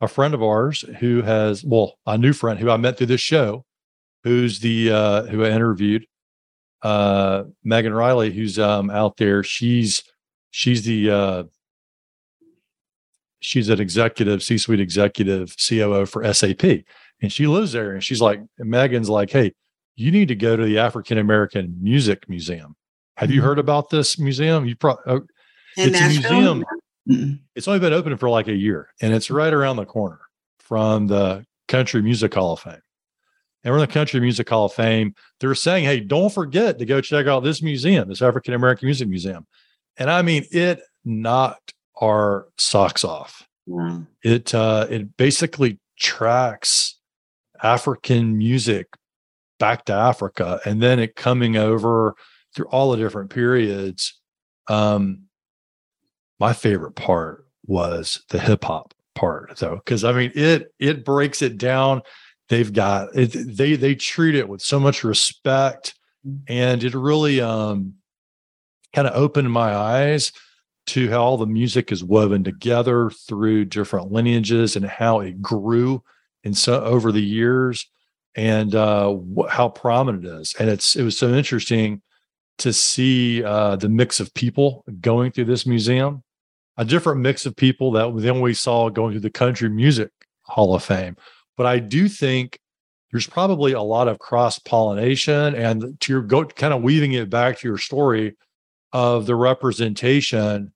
a 0.00 0.08
friend 0.08 0.34
of 0.34 0.42
ours 0.42 0.84
who 1.00 1.22
has 1.22 1.64
well, 1.64 1.98
a 2.06 2.18
new 2.18 2.32
friend 2.32 2.58
who 2.58 2.70
I 2.70 2.76
met 2.76 2.98
through 2.98 3.06
this 3.08 3.20
show, 3.20 3.64
who's 4.24 4.60
the 4.60 4.90
uh, 4.90 5.22
who 5.24 5.44
I 5.44 5.50
interviewed, 5.50 6.06
uh, 6.82 7.44
Megan 7.64 7.92
Riley, 7.94 8.32
who's 8.32 8.58
um, 8.58 8.90
out 8.90 9.16
there. 9.16 9.42
She's 9.42 10.02
she's 10.50 10.84
the 10.84 11.10
uh, 11.10 11.42
she's 13.40 13.68
an 13.68 13.80
executive, 13.80 14.42
C-suite 14.42 14.80
executive, 14.80 15.54
COO 15.56 16.06
for 16.06 16.32
SAP 16.32 16.84
and 17.20 17.32
she 17.32 17.46
lives 17.46 17.72
there. 17.72 17.92
And 17.92 18.02
she's 18.02 18.20
like, 18.20 18.40
Megan's 18.58 19.10
like, 19.10 19.30
hey, 19.30 19.52
you 19.96 20.10
need 20.10 20.28
to 20.28 20.34
go 20.34 20.56
to 20.56 20.64
the 20.64 20.78
African 20.78 21.18
American 21.18 21.76
Music 21.80 22.28
Museum. 22.28 22.76
Have 23.16 23.28
mm-hmm. 23.28 23.36
you 23.36 23.42
heard 23.42 23.58
about 23.58 23.90
this 23.90 24.18
museum? 24.18 24.66
You 24.66 24.76
probably 24.76 25.02
uh, 25.06 25.20
it's 25.76 26.00
a 26.00 26.08
museum. 26.08 26.64
Mm-hmm. 27.08 27.32
It's 27.56 27.66
only 27.66 27.80
been 27.80 27.92
open 27.92 28.16
for 28.16 28.28
like 28.28 28.48
a 28.48 28.54
year, 28.54 28.90
and 29.00 29.12
it's 29.12 29.30
right 29.30 29.52
around 29.52 29.76
the 29.76 29.86
corner 29.86 30.20
from 30.58 31.06
the 31.08 31.44
Country 31.66 32.02
Music 32.02 32.34
Hall 32.34 32.52
of 32.52 32.60
Fame. 32.60 32.80
And 33.64 33.72
we're 33.72 33.78
in 33.78 33.86
the 33.86 33.92
Country 33.92 34.20
Music 34.20 34.48
Hall 34.48 34.66
of 34.66 34.72
Fame. 34.72 35.14
They're 35.40 35.54
saying, 35.54 35.84
hey, 35.84 36.00
don't 36.00 36.32
forget 36.32 36.78
to 36.78 36.84
go 36.84 37.00
check 37.00 37.26
out 37.26 37.42
this 37.42 37.60
museum, 37.60 38.08
this 38.08 38.22
African 38.22 38.54
American 38.54 38.86
Music 38.86 39.08
Museum. 39.08 39.46
And 39.96 40.10
I 40.10 40.22
mean, 40.22 40.44
it 40.52 40.80
knocked 41.04 41.74
our 42.00 42.46
socks 42.56 43.04
off. 43.04 43.46
Wow. 43.66 44.06
It 44.22 44.54
uh, 44.54 44.86
it 44.88 45.16
basically 45.16 45.78
tracks 45.98 46.98
African 47.62 48.38
music 48.38 48.88
back 49.58 49.84
to 49.86 49.92
Africa 49.92 50.60
and 50.64 50.80
then 50.80 51.00
it 51.00 51.16
coming 51.16 51.56
over 51.56 52.14
through 52.54 52.66
all 52.66 52.90
the 52.90 52.96
different 52.96 53.30
periods. 53.30 54.18
Um, 54.68 55.24
my 56.38 56.52
favorite 56.52 56.92
part 56.92 57.46
was 57.66 58.22
the 58.28 58.38
hip 58.38 58.64
hop 58.64 58.94
part 59.14 59.56
though, 59.56 59.76
because 59.76 60.04
I 60.04 60.12
mean 60.12 60.32
it 60.34 60.72
it 60.78 61.04
breaks 61.04 61.42
it 61.42 61.58
down. 61.58 62.02
They've 62.48 62.72
got 62.72 63.08
it, 63.14 63.56
they 63.56 63.76
they 63.76 63.94
treat 63.94 64.34
it 64.34 64.48
with 64.48 64.62
so 64.62 64.80
much 64.80 65.04
respect, 65.04 65.94
and 66.46 66.82
it 66.82 66.94
really 66.94 67.40
um 67.40 67.94
kind 68.94 69.06
of 69.06 69.14
opened 69.14 69.52
my 69.52 69.74
eyes 69.74 70.32
to 70.86 71.10
how 71.10 71.22
all 71.22 71.36
the 71.36 71.46
music 71.46 71.92
is 71.92 72.02
woven 72.02 72.42
together 72.42 73.10
through 73.10 73.66
different 73.66 74.10
lineages 74.10 74.74
and 74.74 74.86
how 74.86 75.20
it 75.20 75.42
grew 75.42 76.02
and 76.44 76.56
so 76.56 76.82
over 76.82 77.12
the 77.12 77.22
years 77.22 77.86
and 78.34 78.74
uh, 78.74 79.14
wh- 79.14 79.50
how 79.50 79.68
prominent 79.68 80.24
it 80.24 80.28
is. 80.28 80.54
And 80.58 80.70
it's 80.70 80.96
it 80.96 81.02
was 81.02 81.18
so 81.18 81.34
interesting 81.34 82.00
to 82.58 82.72
see 82.72 83.44
uh, 83.44 83.76
the 83.76 83.88
mix 83.88 84.18
of 84.20 84.32
people 84.34 84.84
going 85.00 85.30
through 85.30 85.44
this 85.44 85.66
museum, 85.66 86.22
a 86.76 86.84
different 86.84 87.20
mix 87.20 87.46
of 87.46 87.54
people 87.54 87.92
that 87.92 88.16
then 88.16 88.40
we 88.40 88.54
saw 88.54 88.88
going 88.88 89.12
through 89.12 89.20
the 89.20 89.30
Country 89.30 89.68
Music 89.68 90.10
Hall 90.42 90.74
of 90.74 90.82
Fame. 90.82 91.16
But 91.58 91.66
I 91.66 91.80
do 91.80 92.08
think 92.08 92.58
there's 93.10 93.26
probably 93.26 93.72
a 93.72 93.82
lot 93.82 94.06
of 94.06 94.20
cross 94.20 94.58
pollination, 94.60 95.56
and 95.56 96.00
to 96.00 96.12
your 96.12 96.22
go 96.22 96.44
kind 96.44 96.72
of 96.72 96.82
weaving 96.82 97.12
it 97.12 97.28
back 97.28 97.58
to 97.58 97.68
your 97.68 97.78
story 97.78 98.36
of 98.92 99.26
the 99.26 99.34
representation 99.34 100.72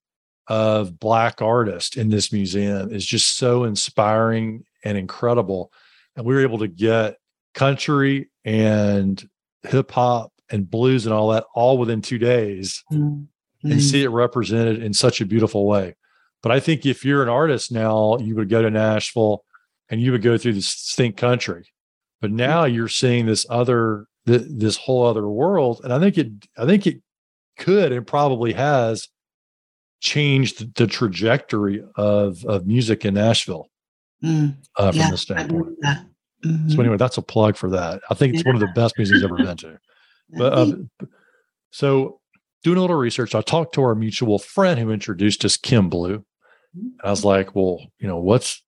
of 0.49 0.99
black 0.99 1.41
artists 1.41 1.97
in 1.97 2.11
this 2.11 2.33
museum 2.33 2.93
is 2.93 3.07
just 3.07 3.37
so 3.37 3.63
inspiring 3.63 4.65
and 4.85 4.99
incredible. 4.99 5.73
And 6.17 6.27
we 6.27 6.35
were 6.35 6.43
able 6.43 6.59
to 6.59 6.69
get 6.69 7.17
country 7.55 8.29
and 8.45 9.23
hip 9.63 9.93
hop 9.93 10.33
and 10.51 10.69
blues 10.69 11.07
and 11.07 11.15
all 11.15 11.29
that 11.29 11.45
all 11.55 11.79
within 11.79 12.03
two 12.03 12.19
days 12.19 12.83
mm-hmm. 12.93 13.71
and 13.71 13.83
see 13.83 14.03
it 14.03 14.09
represented 14.09 14.83
in 14.83 14.93
such 14.93 15.21
a 15.21 15.27
beautiful 15.27 15.65
way. 15.65 15.95
But 16.43 16.51
I 16.51 16.59
think 16.59 16.85
if 16.85 17.05
you're 17.05 17.23
an 17.23 17.29
artist 17.29 17.71
now, 17.71 18.19
you 18.19 18.35
would 18.35 18.49
go 18.49 18.63
to 18.63 18.71
Nashville 18.71 19.45
and 19.93 20.01
you 20.01 20.11
would 20.11 20.23
go 20.23 20.39
through 20.39 20.55
this 20.55 20.95
think 20.97 21.19
country. 21.19 21.67
But 22.23 22.33
now 22.33 22.65
you're 22.65 22.89
seeing 22.89 23.27
this 23.27 23.45
other 23.51 24.07
this 24.25 24.77
whole 24.77 25.05
other 25.05 25.29
world. 25.29 25.81
And 25.85 25.93
I 25.93 26.01
think 26.01 26.17
it 26.19 26.29
I 26.57 26.65
think 26.67 26.87
it 26.87 27.03
could 27.59 27.93
and 27.93 28.07
probably 28.07 28.55
has 28.55 29.09
changed 30.01 30.75
the 30.77 30.87
trajectory 30.87 31.85
of 31.97 32.45
of 32.47 32.67
music 32.67 33.05
in 33.05 33.15
Nashville 33.15 33.69
mm, 34.25 34.57
uh, 34.77 34.91
from 34.91 34.99
yeah, 34.99 35.11
this 35.11 35.21
standpoint. 35.21 35.79
Mm-hmm. 35.83 36.71
So 36.71 36.81
anyway, 36.81 36.97
that's 36.97 37.19
a 37.19 37.23
plug 37.23 37.57
for 37.57 37.71
that. 37.71 38.01
I 38.11 38.15
think 38.15 38.35
it's 38.35 38.43
yeah. 38.45 38.53
one 38.53 38.57
of 38.57 38.61
the 38.61 38.73
best 38.75 38.97
museums 38.97 39.23
I've 39.23 39.31
ever 39.31 39.45
been 39.45 39.57
to. 39.59 39.79
But 40.35 40.57
um, 40.57 40.89
so 41.73 42.21
doing 42.63 42.79
a 42.79 42.81
little 42.81 42.97
research, 42.97 43.35
I 43.35 43.43
talked 43.43 43.75
to 43.75 43.83
our 43.83 43.95
mutual 43.95 44.39
friend 44.39 44.81
who 44.81 44.91
introduced 44.91 45.45
us, 45.45 45.59
Kim 45.59 45.91
Blue. 45.91 46.25
And 46.73 46.93
I 47.05 47.11
was 47.11 47.23
like, 47.23 47.55
well, 47.55 47.85
you 47.99 48.09
know, 48.09 48.17
what's 48.17 48.63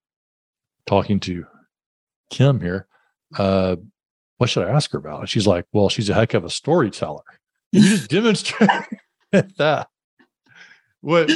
talking 0.86 1.20
to 1.20 1.46
Kim 2.30 2.60
here? 2.60 2.86
Uh, 3.36 3.76
what 4.38 4.50
should 4.50 4.66
I 4.66 4.70
ask 4.70 4.90
her 4.92 4.98
about? 4.98 5.20
And 5.20 5.28
she's 5.28 5.46
like, 5.46 5.66
well, 5.72 5.88
she's 5.88 6.10
a 6.10 6.14
heck 6.14 6.34
of 6.34 6.44
a 6.44 6.50
storyteller. 6.50 7.22
You 7.72 7.82
just 7.82 8.10
demonstrate 8.10 8.70
that. 9.32 9.88
What 11.00 11.30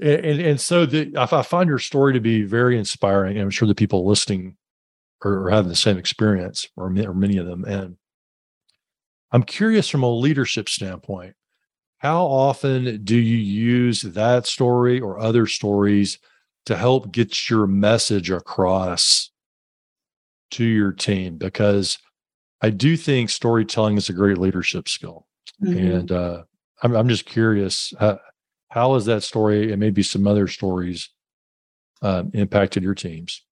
and 0.00 0.40
and 0.40 0.60
so 0.60 0.86
the, 0.86 1.12
I 1.16 1.42
find 1.42 1.68
your 1.68 1.78
story 1.78 2.12
to 2.12 2.20
be 2.20 2.42
very 2.42 2.78
inspiring. 2.78 3.36
And 3.36 3.44
I'm 3.44 3.50
sure 3.50 3.68
the 3.68 3.74
people 3.74 4.06
listening 4.06 4.56
are, 5.24 5.46
are 5.46 5.50
having 5.50 5.68
the 5.68 5.76
same 5.76 5.98
experience, 5.98 6.68
or, 6.76 6.86
or 6.86 7.14
many 7.14 7.38
of 7.38 7.46
them. 7.46 7.64
And 7.64 7.96
I'm 9.32 9.42
curious 9.42 9.88
from 9.88 10.02
a 10.02 10.10
leadership 10.10 10.68
standpoint, 10.68 11.34
how 11.98 12.26
often 12.26 13.04
do 13.04 13.16
you 13.16 13.36
use 13.36 14.02
that 14.02 14.46
story 14.46 15.00
or 15.00 15.18
other 15.18 15.46
stories 15.46 16.18
to 16.68 16.76
help 16.76 17.10
get 17.12 17.48
your 17.48 17.66
message 17.66 18.30
across 18.30 19.30
to 20.50 20.64
your 20.64 20.92
team? 20.92 21.38
Because 21.38 21.98
I 22.60 22.68
do 22.68 22.94
think 22.94 23.30
storytelling 23.30 23.96
is 23.96 24.10
a 24.10 24.12
great 24.12 24.36
leadership 24.36 24.86
skill. 24.86 25.26
Mm-hmm. 25.62 25.78
And 25.78 26.12
uh, 26.12 26.42
I'm, 26.82 26.94
I'm 26.94 27.08
just 27.08 27.24
curious, 27.24 27.94
uh, 27.98 28.16
how 28.68 28.92
has 28.92 29.06
that 29.06 29.22
story 29.22 29.72
and 29.72 29.80
maybe 29.80 30.02
some 30.02 30.26
other 30.26 30.46
stories 30.46 31.08
um, 32.02 32.30
impacted 32.34 32.82
your 32.82 32.94
teams? 32.94 33.42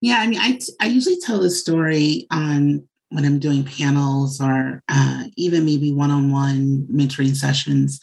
Yeah, 0.00 0.20
I 0.20 0.28
mean, 0.28 0.38
I, 0.40 0.60
I 0.80 0.86
usually 0.86 1.18
tell 1.18 1.40
the 1.40 1.50
story 1.50 2.28
on 2.30 2.88
when 3.08 3.24
I'm 3.24 3.40
doing 3.40 3.64
panels 3.64 4.40
or 4.40 4.84
uh, 4.88 5.24
even 5.36 5.64
maybe 5.64 5.92
one-on-one 5.92 6.86
mentoring 6.92 7.34
sessions, 7.34 7.98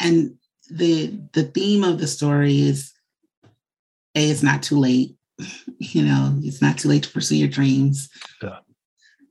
and 0.00 0.34
the 0.70 1.18
the 1.32 1.44
theme 1.44 1.84
of 1.84 1.98
the 1.98 2.06
story 2.06 2.60
is 2.60 2.92
a 4.14 4.30
it's 4.30 4.42
not 4.42 4.62
too 4.62 4.78
late 4.78 5.16
you 5.78 6.02
know 6.02 6.34
it's 6.42 6.62
not 6.62 6.78
too 6.78 6.88
late 6.88 7.02
to 7.02 7.10
pursue 7.10 7.36
your 7.36 7.48
dreams 7.48 8.08
yeah. 8.42 8.58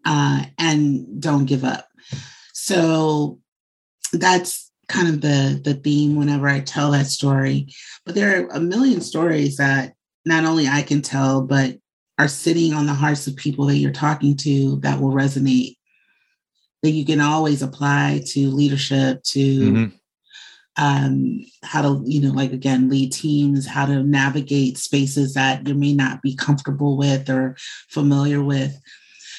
uh, 0.05 0.43
and 0.57 1.21
don't 1.21 1.45
give 1.45 1.63
up 1.63 1.87
so 2.53 3.39
that's 4.13 4.69
kind 4.89 5.07
of 5.07 5.21
the 5.21 5.61
the 5.63 5.75
theme 5.75 6.15
whenever 6.15 6.49
I 6.49 6.59
tell 6.59 6.91
that 6.91 7.05
story. 7.05 7.67
But 8.05 8.15
there 8.15 8.43
are 8.43 8.49
a 8.49 8.59
million 8.59 8.99
stories 9.01 9.57
that 9.57 9.93
not 10.25 10.43
only 10.43 10.67
I 10.67 10.81
can 10.81 11.01
tell, 11.01 11.41
but 11.41 11.77
are 12.17 12.27
sitting 12.27 12.73
on 12.73 12.85
the 12.85 12.93
hearts 12.93 13.27
of 13.27 13.35
people 13.37 13.65
that 13.67 13.77
you're 13.77 13.91
talking 13.91 14.35
to 14.37 14.77
that 14.81 14.99
will 14.99 15.13
resonate. 15.13 15.77
That 16.81 16.91
you 16.91 17.05
can 17.05 17.21
always 17.21 17.61
apply 17.61 18.23
to 18.27 18.49
leadership, 18.49 19.23
to 19.23 19.39
mm-hmm. 19.39 19.95
Um, 20.79 21.45
how 21.61 21.81
to, 21.81 22.01
you 22.05 22.21
know, 22.21 22.31
like 22.31 22.53
again, 22.53 22.89
lead 22.89 23.11
teams, 23.11 23.67
how 23.67 23.85
to 23.85 24.01
navigate 24.01 24.77
spaces 24.77 25.33
that 25.33 25.67
you 25.67 25.73
may 25.73 25.93
not 25.93 26.21
be 26.21 26.33
comfortable 26.33 26.95
with 26.95 27.29
or 27.29 27.57
familiar 27.89 28.41
with. 28.41 28.79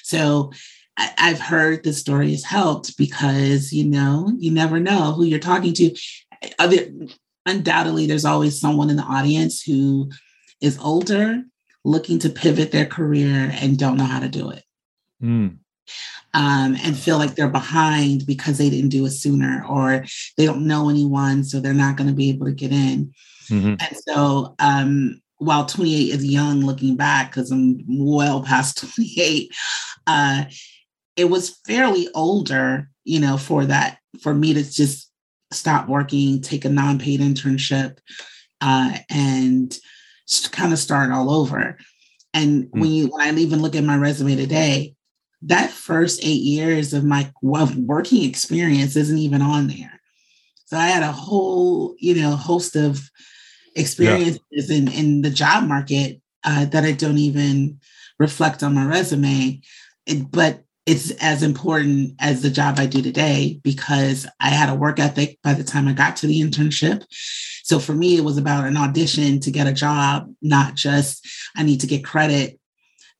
So 0.02 0.52
I've 0.98 1.40
heard 1.40 1.82
the 1.82 1.94
story 1.94 2.32
has 2.32 2.44
helped 2.44 2.98
because 2.98 3.72
you 3.72 3.84
know 3.84 4.30
you 4.38 4.50
never 4.50 4.78
know 4.78 5.12
who 5.12 5.24
you're 5.24 5.38
talking 5.38 5.72
to. 5.74 5.96
Other, 6.58 6.88
undoubtedly, 7.46 8.06
there's 8.06 8.26
always 8.26 8.60
someone 8.60 8.90
in 8.90 8.96
the 8.96 9.02
audience 9.02 9.62
who 9.62 10.10
is 10.60 10.78
older 10.78 11.42
looking 11.86 12.18
to 12.18 12.28
pivot 12.28 12.70
their 12.70 12.84
career 12.84 13.50
and 13.54 13.78
don't 13.78 13.96
know 13.96 14.04
how 14.04 14.20
to 14.20 14.28
do 14.28 14.50
it. 14.50 14.62
Mm. 15.22 15.59
Um, 16.32 16.76
and 16.84 16.96
feel 16.96 17.18
like 17.18 17.34
they're 17.34 17.48
behind 17.48 18.24
because 18.24 18.56
they 18.56 18.70
didn't 18.70 18.90
do 18.90 19.04
it 19.04 19.10
sooner 19.10 19.64
or 19.68 20.04
they 20.36 20.46
don't 20.46 20.64
know 20.64 20.88
anyone, 20.88 21.42
so 21.42 21.58
they're 21.58 21.74
not 21.74 21.96
going 21.96 22.06
to 22.08 22.14
be 22.14 22.30
able 22.30 22.46
to 22.46 22.52
get 22.52 22.70
in. 22.70 23.12
Mm-hmm. 23.48 23.74
And 23.80 23.96
so, 24.08 24.54
um, 24.60 25.20
while 25.38 25.66
28 25.66 26.14
is 26.14 26.24
young 26.24 26.60
looking 26.60 26.96
back, 26.96 27.30
because 27.30 27.50
I'm 27.50 27.84
well 27.88 28.42
past 28.42 28.78
28, 28.94 29.50
uh, 30.06 30.44
it 31.16 31.24
was 31.24 31.58
fairly 31.66 32.08
older, 32.14 32.88
you 33.04 33.18
know, 33.18 33.36
for 33.36 33.66
that, 33.66 33.98
for 34.22 34.34
me 34.34 34.54
to 34.54 34.62
just 34.62 35.10
stop 35.52 35.88
working, 35.88 36.40
take 36.40 36.64
a 36.64 36.68
non 36.68 36.98
paid 36.98 37.20
internship, 37.20 37.98
uh, 38.60 38.96
and 39.08 39.76
kind 40.52 40.72
of 40.72 40.78
start 40.78 41.10
all 41.10 41.30
over. 41.30 41.76
And 42.32 42.64
mm. 42.64 42.80
when 42.80 42.90
you 42.90 43.08
when 43.08 43.22
I 43.22 43.38
even 43.38 43.60
look 43.60 43.74
at 43.74 43.84
my 43.84 43.96
resume 43.96 44.36
today, 44.36 44.94
that 45.42 45.70
first 45.70 46.20
eight 46.22 46.42
years 46.42 46.92
of 46.92 47.04
my 47.04 47.32
of 47.42 47.76
working 47.76 48.28
experience 48.28 48.96
isn't 48.96 49.18
even 49.18 49.42
on 49.42 49.68
there. 49.68 50.00
So 50.66 50.76
I 50.76 50.86
had 50.86 51.02
a 51.02 51.12
whole, 51.12 51.94
you 51.98 52.14
know, 52.14 52.36
host 52.36 52.76
of 52.76 53.10
experiences 53.74 54.40
yeah. 54.50 54.76
in, 54.76 54.88
in 54.92 55.22
the 55.22 55.30
job 55.30 55.64
market 55.64 56.20
uh, 56.44 56.66
that 56.66 56.84
I 56.84 56.92
don't 56.92 57.18
even 57.18 57.80
reflect 58.18 58.62
on 58.62 58.74
my 58.74 58.84
resume. 58.84 59.60
It, 60.06 60.30
but 60.30 60.62
it's 60.86 61.10
as 61.22 61.42
important 61.42 62.14
as 62.20 62.42
the 62.42 62.50
job 62.50 62.78
I 62.78 62.86
do 62.86 63.02
today 63.02 63.60
because 63.62 64.26
I 64.40 64.48
had 64.48 64.68
a 64.68 64.74
work 64.74 64.98
ethic 64.98 65.38
by 65.42 65.54
the 65.54 65.64
time 65.64 65.88
I 65.88 65.92
got 65.92 66.16
to 66.16 66.26
the 66.26 66.40
internship. 66.40 67.04
So 67.64 67.78
for 67.78 67.92
me, 67.92 68.16
it 68.16 68.24
was 68.24 68.38
about 68.38 68.66
an 68.66 68.76
audition 68.76 69.40
to 69.40 69.50
get 69.50 69.66
a 69.66 69.72
job, 69.72 70.32
not 70.42 70.74
just 70.74 71.26
I 71.56 71.62
need 71.62 71.80
to 71.80 71.86
get 71.86 72.04
credit. 72.04 72.58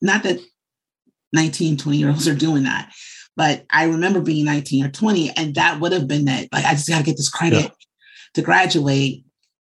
Not 0.01 0.23
that 0.23 0.39
19, 1.33 1.77
20 1.77 1.97
year 1.97 2.09
olds 2.09 2.27
are 2.27 2.35
doing 2.35 2.63
that, 2.63 2.91
but 3.35 3.65
I 3.69 3.85
remember 3.85 4.21
being 4.21 4.45
19 4.45 4.85
or 4.85 4.89
20, 4.89 5.31
and 5.31 5.55
that 5.55 5.79
would 5.79 5.91
have 5.93 6.07
been 6.07 6.25
that. 6.25 6.47
Like, 6.51 6.65
I 6.65 6.71
just 6.71 6.89
got 6.89 6.99
to 6.99 7.03
get 7.03 7.17
this 7.17 7.29
credit 7.29 7.63
yeah. 7.63 7.69
to 8.35 8.41
graduate 8.41 9.25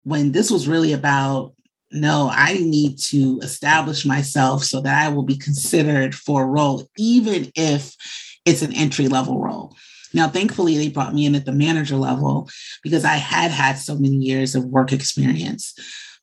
when 0.03 0.33
this 0.33 0.51
was 0.51 0.69
really 0.69 0.93
about 0.93 1.55
no, 1.91 2.29
I 2.31 2.55
need 2.55 2.99
to 2.99 3.39
establish 3.43 4.05
myself 4.05 4.65
so 4.65 4.81
that 4.81 5.07
I 5.07 5.09
will 5.11 5.23
be 5.23 5.37
considered 5.37 6.13
for 6.13 6.43
a 6.43 6.47
role, 6.47 6.89
even 6.99 7.53
if 7.55 7.95
it's 8.45 8.63
an 8.63 8.75
entry 8.75 9.07
level 9.07 9.41
role. 9.41 9.77
Now, 10.13 10.29
thankfully, 10.29 10.77
they 10.77 10.89
brought 10.89 11.15
me 11.15 11.25
in 11.25 11.37
at 11.37 11.45
the 11.45 11.53
manager 11.53 11.97
level 11.97 12.49
because 12.83 13.05
I 13.05 13.15
had 13.15 13.53
had 13.53 13.79
so 13.79 13.95
many 13.95 14.17
years 14.17 14.55
of 14.55 14.65
work 14.65 14.93
experience. 14.93 15.75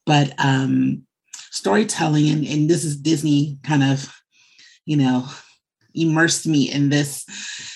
But 0.06 0.34
um, 0.38 1.04
storytelling, 1.52 2.30
and, 2.30 2.46
and 2.46 2.70
this 2.70 2.84
is 2.84 2.98
Disney 2.98 3.58
kind 3.64 3.84
of, 3.84 4.14
you 4.86 4.98
know, 4.98 5.28
immersed 5.94 6.48
me 6.48 6.72
in 6.72 6.90
this. 6.90 7.26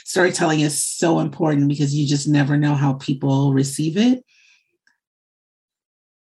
Storytelling 0.03 0.61
is 0.61 0.83
so 0.83 1.19
important 1.19 1.67
because 1.67 1.93
you 1.93 2.07
just 2.07 2.27
never 2.27 2.57
know 2.57 2.75
how 2.75 2.93
people 2.93 3.53
receive 3.53 3.97
it. 3.97 4.23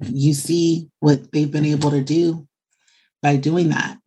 you 0.00 0.34
see 0.34 0.88
what 1.00 1.32
they've 1.32 1.50
been 1.50 1.64
able 1.64 1.90
to 1.90 2.02
do 2.02 2.46
by 3.22 3.36
doing 3.36 3.70
that. 3.70 3.98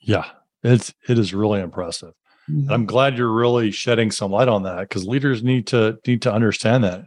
Yeah, 0.00 0.24
it's 0.62 0.92
it 1.08 1.18
is 1.18 1.34
really 1.34 1.60
impressive. 1.60 2.14
Mm-hmm. 2.50 2.72
I'm 2.72 2.86
glad 2.86 3.16
you're 3.16 3.32
really 3.32 3.70
shedding 3.70 4.10
some 4.10 4.32
light 4.32 4.48
on 4.48 4.64
that 4.64 4.80
because 4.80 5.06
leaders 5.06 5.42
need 5.42 5.66
to 5.68 5.98
need 6.06 6.22
to 6.22 6.32
understand 6.32 6.84
that. 6.84 7.06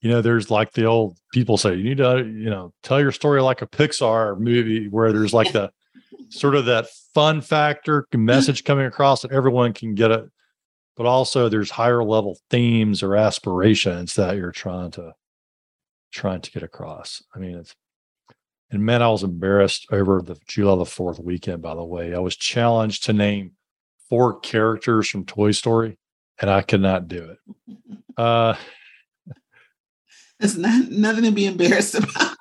You 0.00 0.10
know, 0.10 0.20
there's 0.20 0.50
like 0.50 0.72
the 0.72 0.86
old 0.86 1.16
people 1.32 1.56
say, 1.56 1.74
you 1.74 1.84
need 1.84 1.98
to, 1.98 2.18
you 2.18 2.50
know, 2.50 2.72
tell 2.82 3.00
your 3.00 3.12
story 3.12 3.40
like 3.40 3.62
a 3.62 3.68
Pixar 3.68 4.36
movie 4.38 4.88
where 4.88 5.12
there's 5.12 5.32
like 5.32 5.52
the 5.52 5.70
sort 6.28 6.56
of 6.56 6.64
that 6.64 6.86
fun 7.14 7.40
factor 7.40 8.06
message 8.14 8.64
coming 8.64 8.86
across 8.86 9.22
that 9.22 9.32
everyone 9.32 9.72
can 9.72 9.94
get 9.94 10.10
it. 10.10 10.24
But 10.96 11.06
also 11.06 11.48
there's 11.48 11.70
higher 11.70 12.04
level 12.04 12.38
themes 12.50 13.02
or 13.02 13.16
aspirations 13.16 14.14
that 14.14 14.36
you're 14.36 14.52
trying 14.52 14.90
to 14.92 15.14
trying 16.12 16.42
to 16.42 16.50
get 16.50 16.62
across. 16.62 17.22
I 17.34 17.38
mean, 17.38 17.56
it's 17.56 17.74
and 18.70 18.84
man, 18.84 19.02
I 19.02 19.08
was 19.08 19.22
embarrassed 19.22 19.86
over 19.92 20.22
the 20.22 20.36
July 20.46 20.76
the 20.76 20.86
Fourth 20.86 21.18
weekend. 21.18 21.60
By 21.62 21.74
the 21.74 21.84
way, 21.84 22.14
I 22.14 22.18
was 22.18 22.36
challenged 22.36 23.04
to 23.04 23.12
name 23.12 23.52
four 24.08 24.40
characters 24.40 25.08
from 25.08 25.26
Toy 25.26 25.52
Story, 25.52 25.98
and 26.40 26.50
I 26.50 26.62
could 26.62 26.80
not 26.80 27.08
do 27.08 27.30
it. 27.30 27.38
Uh, 28.14 28.54
it's 30.38 30.54
not 30.54 30.90
nothing 30.90 31.24
to 31.24 31.30
be 31.30 31.46
embarrassed 31.46 31.94
about. 31.94 32.36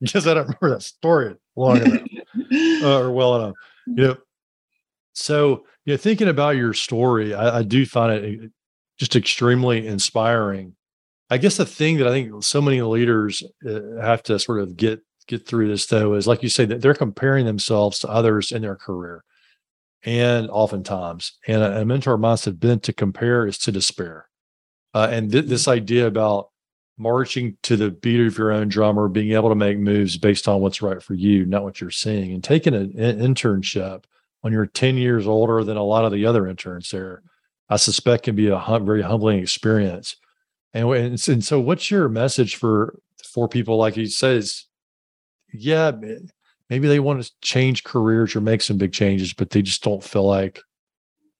because 0.02 0.26
I 0.26 0.34
don't 0.34 0.44
remember 0.44 0.70
that 0.70 0.82
story 0.82 1.34
long 1.56 1.78
enough 1.78 2.08
uh, 2.82 3.00
or 3.00 3.12
well 3.12 3.36
enough. 3.36 3.54
You 3.86 3.94
know, 3.94 4.16
so 5.12 5.64
you 5.84 5.94
know, 5.94 5.96
thinking 5.98 6.28
about 6.28 6.56
your 6.56 6.72
story, 6.72 7.34
I, 7.34 7.58
I 7.58 7.62
do 7.62 7.84
find 7.84 8.12
it 8.12 8.50
just 8.98 9.16
extremely 9.16 9.86
inspiring. 9.86 10.74
I 11.28 11.38
guess 11.38 11.56
the 11.56 11.66
thing 11.66 11.98
that 11.98 12.06
I 12.06 12.10
think 12.10 12.42
so 12.42 12.60
many 12.60 12.82
leaders 12.82 13.42
uh, 13.66 14.00
have 14.00 14.22
to 14.24 14.38
sort 14.38 14.60
of 14.60 14.76
get 14.76 15.00
get 15.26 15.46
through 15.46 15.68
this 15.68 15.86
though 15.86 16.14
is 16.14 16.26
like 16.26 16.42
you 16.42 16.48
say 16.48 16.64
that 16.64 16.80
they're 16.80 16.94
comparing 16.94 17.46
themselves 17.46 18.00
to 18.00 18.08
others 18.08 18.50
in 18.52 18.62
their 18.62 18.76
career, 18.76 19.22
and 20.04 20.48
oftentimes, 20.50 21.38
and 21.46 21.62
a, 21.62 21.82
a 21.82 21.84
mentor 21.84 22.14
of 22.14 22.20
mine 22.20 22.36
said, 22.36 22.58
"Ben 22.58 22.80
to 22.80 22.92
compare 22.92 23.46
is 23.46 23.58
to 23.58 23.72
despair," 23.72 24.28
uh, 24.94 25.08
and 25.10 25.30
th- 25.30 25.46
this 25.46 25.68
idea 25.68 26.06
about 26.06 26.48
marching 27.00 27.56
to 27.62 27.76
the 27.76 27.90
beat 27.90 28.20
of 28.20 28.36
your 28.36 28.52
own 28.52 28.68
drummer, 28.68 29.08
being 29.08 29.32
able 29.32 29.48
to 29.48 29.54
make 29.54 29.78
moves 29.78 30.18
based 30.18 30.46
on 30.46 30.60
what's 30.60 30.82
right 30.82 31.02
for 31.02 31.14
you, 31.14 31.46
not 31.46 31.64
what 31.64 31.80
you're 31.80 31.90
seeing, 31.90 32.32
and 32.32 32.44
taking 32.44 32.74
an, 32.74 32.92
internship 32.92 34.04
when 34.42 34.52
you're 34.52 34.66
10 34.66 34.98
years 34.98 35.26
older 35.26 35.64
than 35.64 35.78
a 35.78 35.82
lot 35.82 36.04
of 36.04 36.12
the 36.12 36.26
other 36.26 36.46
interns 36.46 36.90
there, 36.90 37.22
I 37.70 37.76
suspect 37.76 38.24
can 38.24 38.36
be 38.36 38.48
a 38.48 38.58
hum- 38.58 38.84
very 38.84 39.00
humbling 39.00 39.38
experience. 39.38 40.16
And, 40.74 40.88
and 41.26 41.44
so, 41.44 41.58
what's 41.58 41.90
your 41.90 42.08
message 42.08 42.56
for 42.56 42.98
for 43.24 43.48
people 43.48 43.76
like 43.76 43.94
he 43.94 44.06
says? 44.06 44.66
Yeah, 45.52 45.92
maybe 46.68 46.86
they 46.86 47.00
want 47.00 47.22
to 47.24 47.32
change 47.40 47.82
careers 47.82 48.36
or 48.36 48.40
make 48.40 48.62
some 48.62 48.78
big 48.78 48.92
changes, 48.92 49.32
but 49.32 49.50
they 49.50 49.62
just 49.62 49.82
don't 49.82 50.04
feel 50.04 50.26
like 50.26 50.60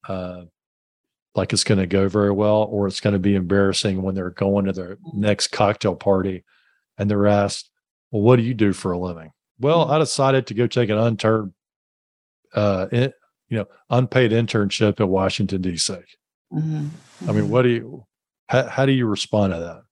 uh, 0.08 0.42
like 1.34 1.52
it's 1.52 1.64
going 1.64 1.78
to 1.78 1.86
go 1.86 2.08
very 2.08 2.32
well, 2.32 2.62
or 2.70 2.86
it's 2.86 3.00
going 3.00 3.12
to 3.12 3.20
be 3.20 3.34
embarrassing 3.34 4.02
when 4.02 4.14
they're 4.14 4.30
going 4.30 4.64
to 4.66 4.72
their 4.72 4.98
next 5.14 5.48
cocktail 5.48 5.94
party 5.94 6.44
and 6.98 7.10
they're 7.10 7.26
asked, 7.26 7.70
"Well, 8.10 8.22
what 8.22 8.36
do 8.36 8.42
you 8.42 8.54
do 8.54 8.72
for 8.72 8.92
a 8.92 8.98
living?" 8.98 9.32
Well, 9.58 9.84
mm-hmm. 9.84 9.92
I 9.92 9.98
decided 9.98 10.46
to 10.48 10.54
go 10.54 10.66
take 10.66 10.90
an 10.90 10.98
unturned, 10.98 11.52
uh, 12.54 12.86
in, 12.90 13.12
you 13.48 13.58
know, 13.58 13.66
unpaid 13.90 14.32
internship 14.32 15.00
at 15.00 15.08
Washington 15.08 15.62
D.C. 15.62 15.94
Mm-hmm. 16.52 17.28
I 17.28 17.32
mean, 17.32 17.48
what 17.48 17.62
do 17.62 17.68
you? 17.68 18.06
How, 18.48 18.68
how 18.68 18.86
do 18.86 18.92
you 18.92 19.06
respond 19.06 19.52
to 19.52 19.60
that? 19.60 19.82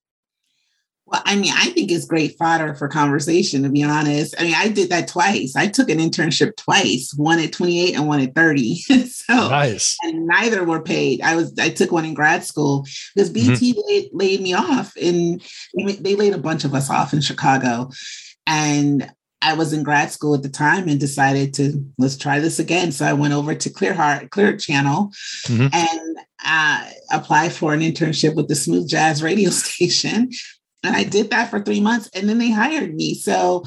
Well, 1.11 1.23
I 1.25 1.37
mean, 1.37 1.53
I 1.55 1.71
think 1.71 1.91
it's 1.91 2.05
great 2.05 2.37
fodder 2.37 2.75
for 2.75 2.87
conversation, 2.87 3.63
to 3.63 3.71
be 3.71 3.83
honest. 3.83 4.35
I 4.39 4.45
mean, 4.45 4.55
I 4.55 4.69
did 4.69 4.91
that 4.91 5.09
twice. 5.09 5.57
I 5.57 5.67
took 5.67 5.89
an 5.89 5.99
internship 5.99 6.57
twice, 6.57 7.15
one 7.17 7.39
at 7.39 7.53
28 7.53 7.95
and 7.95 8.07
one 8.07 8.21
at 8.21 8.35
30. 8.35 8.75
so 9.07 9.49
nice. 9.49 9.97
And 10.03 10.27
neither 10.27 10.65
were 10.65 10.83
paid. 10.83 11.23
I 11.23 11.35
was 11.35 11.59
I 11.59 11.71
took 11.71 11.93
one 11.93 12.05
in 12.05 12.13
grad 12.13 12.45
school 12.45 12.87
because 13.15 13.31
BET 13.31 13.45
mm-hmm. 13.45 13.81
laid, 13.89 14.11
laid 14.13 14.41
me 14.43 14.53
off 14.53 14.93
and 15.01 15.43
they 15.75 16.15
laid 16.15 16.35
a 16.35 16.39
bunch 16.39 16.65
of 16.65 16.75
us 16.75 16.91
off 16.91 17.15
in 17.15 17.23
Chicago. 17.23 17.91
And 18.47 19.11
I 19.41 19.55
was 19.55 19.73
in 19.73 19.85
grad 19.85 20.11
school 20.11 20.35
at 20.35 20.43
the 20.43 20.49
time 20.49 20.89
and 20.89 20.99
decided 20.99 21.55
to 21.55 21.85
let's 21.97 22.17
try 22.17 22.41
this 22.41 22.59
again. 22.59 22.93
So 22.93 23.07
I 23.07 23.13
went 23.13 23.33
over 23.33 23.55
to 23.55 23.71
Clear 23.71 23.95
Heart, 23.95 24.31
Clear 24.31 24.57
Channel, 24.57 25.11
mm-hmm. 25.47 25.69
and 25.73 26.19
uh, 26.45 26.91
applied 27.13 27.53
for 27.53 27.73
an 27.73 27.81
internship 27.81 28.35
with 28.35 28.49
the 28.49 28.57
Smooth 28.57 28.89
Jazz 28.89 29.23
radio 29.23 29.51
station. 29.51 30.31
And 30.83 30.95
I 30.95 31.05
did 31.05 31.31
that 31.31 31.51
for 31.51 31.61
three 31.61 31.81
months, 31.81 32.09
and 32.15 32.29
then 32.29 32.39
they 32.39 32.51
hired 32.51 32.95
me. 32.95 33.15
So, 33.15 33.65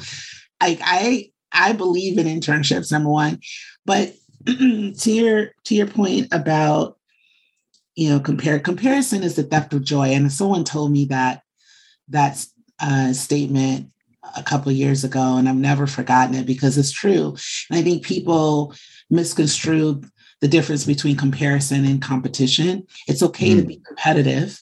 like 0.60 0.80
I 0.82 1.30
I 1.52 1.72
believe 1.72 2.18
in 2.18 2.26
internships, 2.26 2.90
number 2.90 3.10
one. 3.10 3.40
But 3.84 4.14
to 4.46 5.12
your 5.12 5.50
to 5.64 5.74
your 5.74 5.86
point 5.86 6.28
about 6.32 6.98
you 7.94 8.08
know 8.08 8.20
compare 8.20 8.58
comparison 8.58 9.22
is 9.22 9.36
the 9.36 9.42
theft 9.42 9.74
of 9.74 9.84
joy, 9.84 10.08
and 10.08 10.32
someone 10.32 10.64
told 10.64 10.92
me 10.92 11.06
that 11.06 11.42
that 12.08 12.44
uh, 12.80 13.12
statement 13.12 13.90
a 14.36 14.42
couple 14.42 14.70
of 14.70 14.76
years 14.76 15.04
ago, 15.04 15.36
and 15.36 15.48
I've 15.48 15.56
never 15.56 15.86
forgotten 15.86 16.34
it 16.34 16.46
because 16.46 16.78
it's 16.78 16.92
true. 16.92 17.36
And 17.70 17.78
I 17.78 17.82
think 17.82 18.04
people 18.04 18.74
misconstrue 19.10 20.02
the 20.40 20.48
difference 20.48 20.84
between 20.84 21.16
comparison 21.16 21.84
and 21.84 22.02
competition. 22.02 22.86
It's 23.06 23.22
okay 23.22 23.50
mm. 23.50 23.60
to 23.60 23.66
be 23.66 23.82
competitive. 23.86 24.60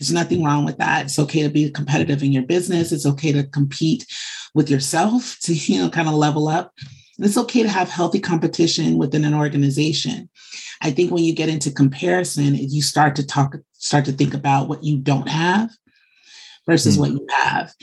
There's 0.00 0.12
nothing 0.12 0.42
wrong 0.42 0.64
with 0.64 0.78
that. 0.78 1.04
It's 1.04 1.18
okay 1.18 1.42
to 1.42 1.50
be 1.50 1.70
competitive 1.70 2.22
in 2.22 2.32
your 2.32 2.42
business. 2.42 2.90
It's 2.90 3.04
okay 3.04 3.32
to 3.32 3.44
compete 3.44 4.06
with 4.54 4.70
yourself 4.70 5.38
to, 5.42 5.54
you 5.54 5.80
know, 5.80 5.90
kind 5.90 6.08
of 6.08 6.14
level 6.14 6.48
up. 6.48 6.72
And 7.18 7.26
it's 7.26 7.36
okay 7.36 7.62
to 7.62 7.68
have 7.68 7.90
healthy 7.90 8.18
competition 8.18 8.96
within 8.96 9.26
an 9.26 9.34
organization. 9.34 10.30
I 10.80 10.90
think 10.90 11.12
when 11.12 11.22
you 11.22 11.34
get 11.34 11.50
into 11.50 11.70
comparison, 11.70 12.54
you 12.54 12.80
start 12.80 13.14
to 13.16 13.26
talk, 13.26 13.54
start 13.74 14.06
to 14.06 14.12
think 14.12 14.32
about 14.32 14.68
what 14.68 14.82
you 14.82 14.96
don't 14.96 15.28
have 15.28 15.70
versus 16.66 16.96
mm. 16.96 17.00
what 17.00 17.10
you 17.10 17.26
have. 17.30 17.74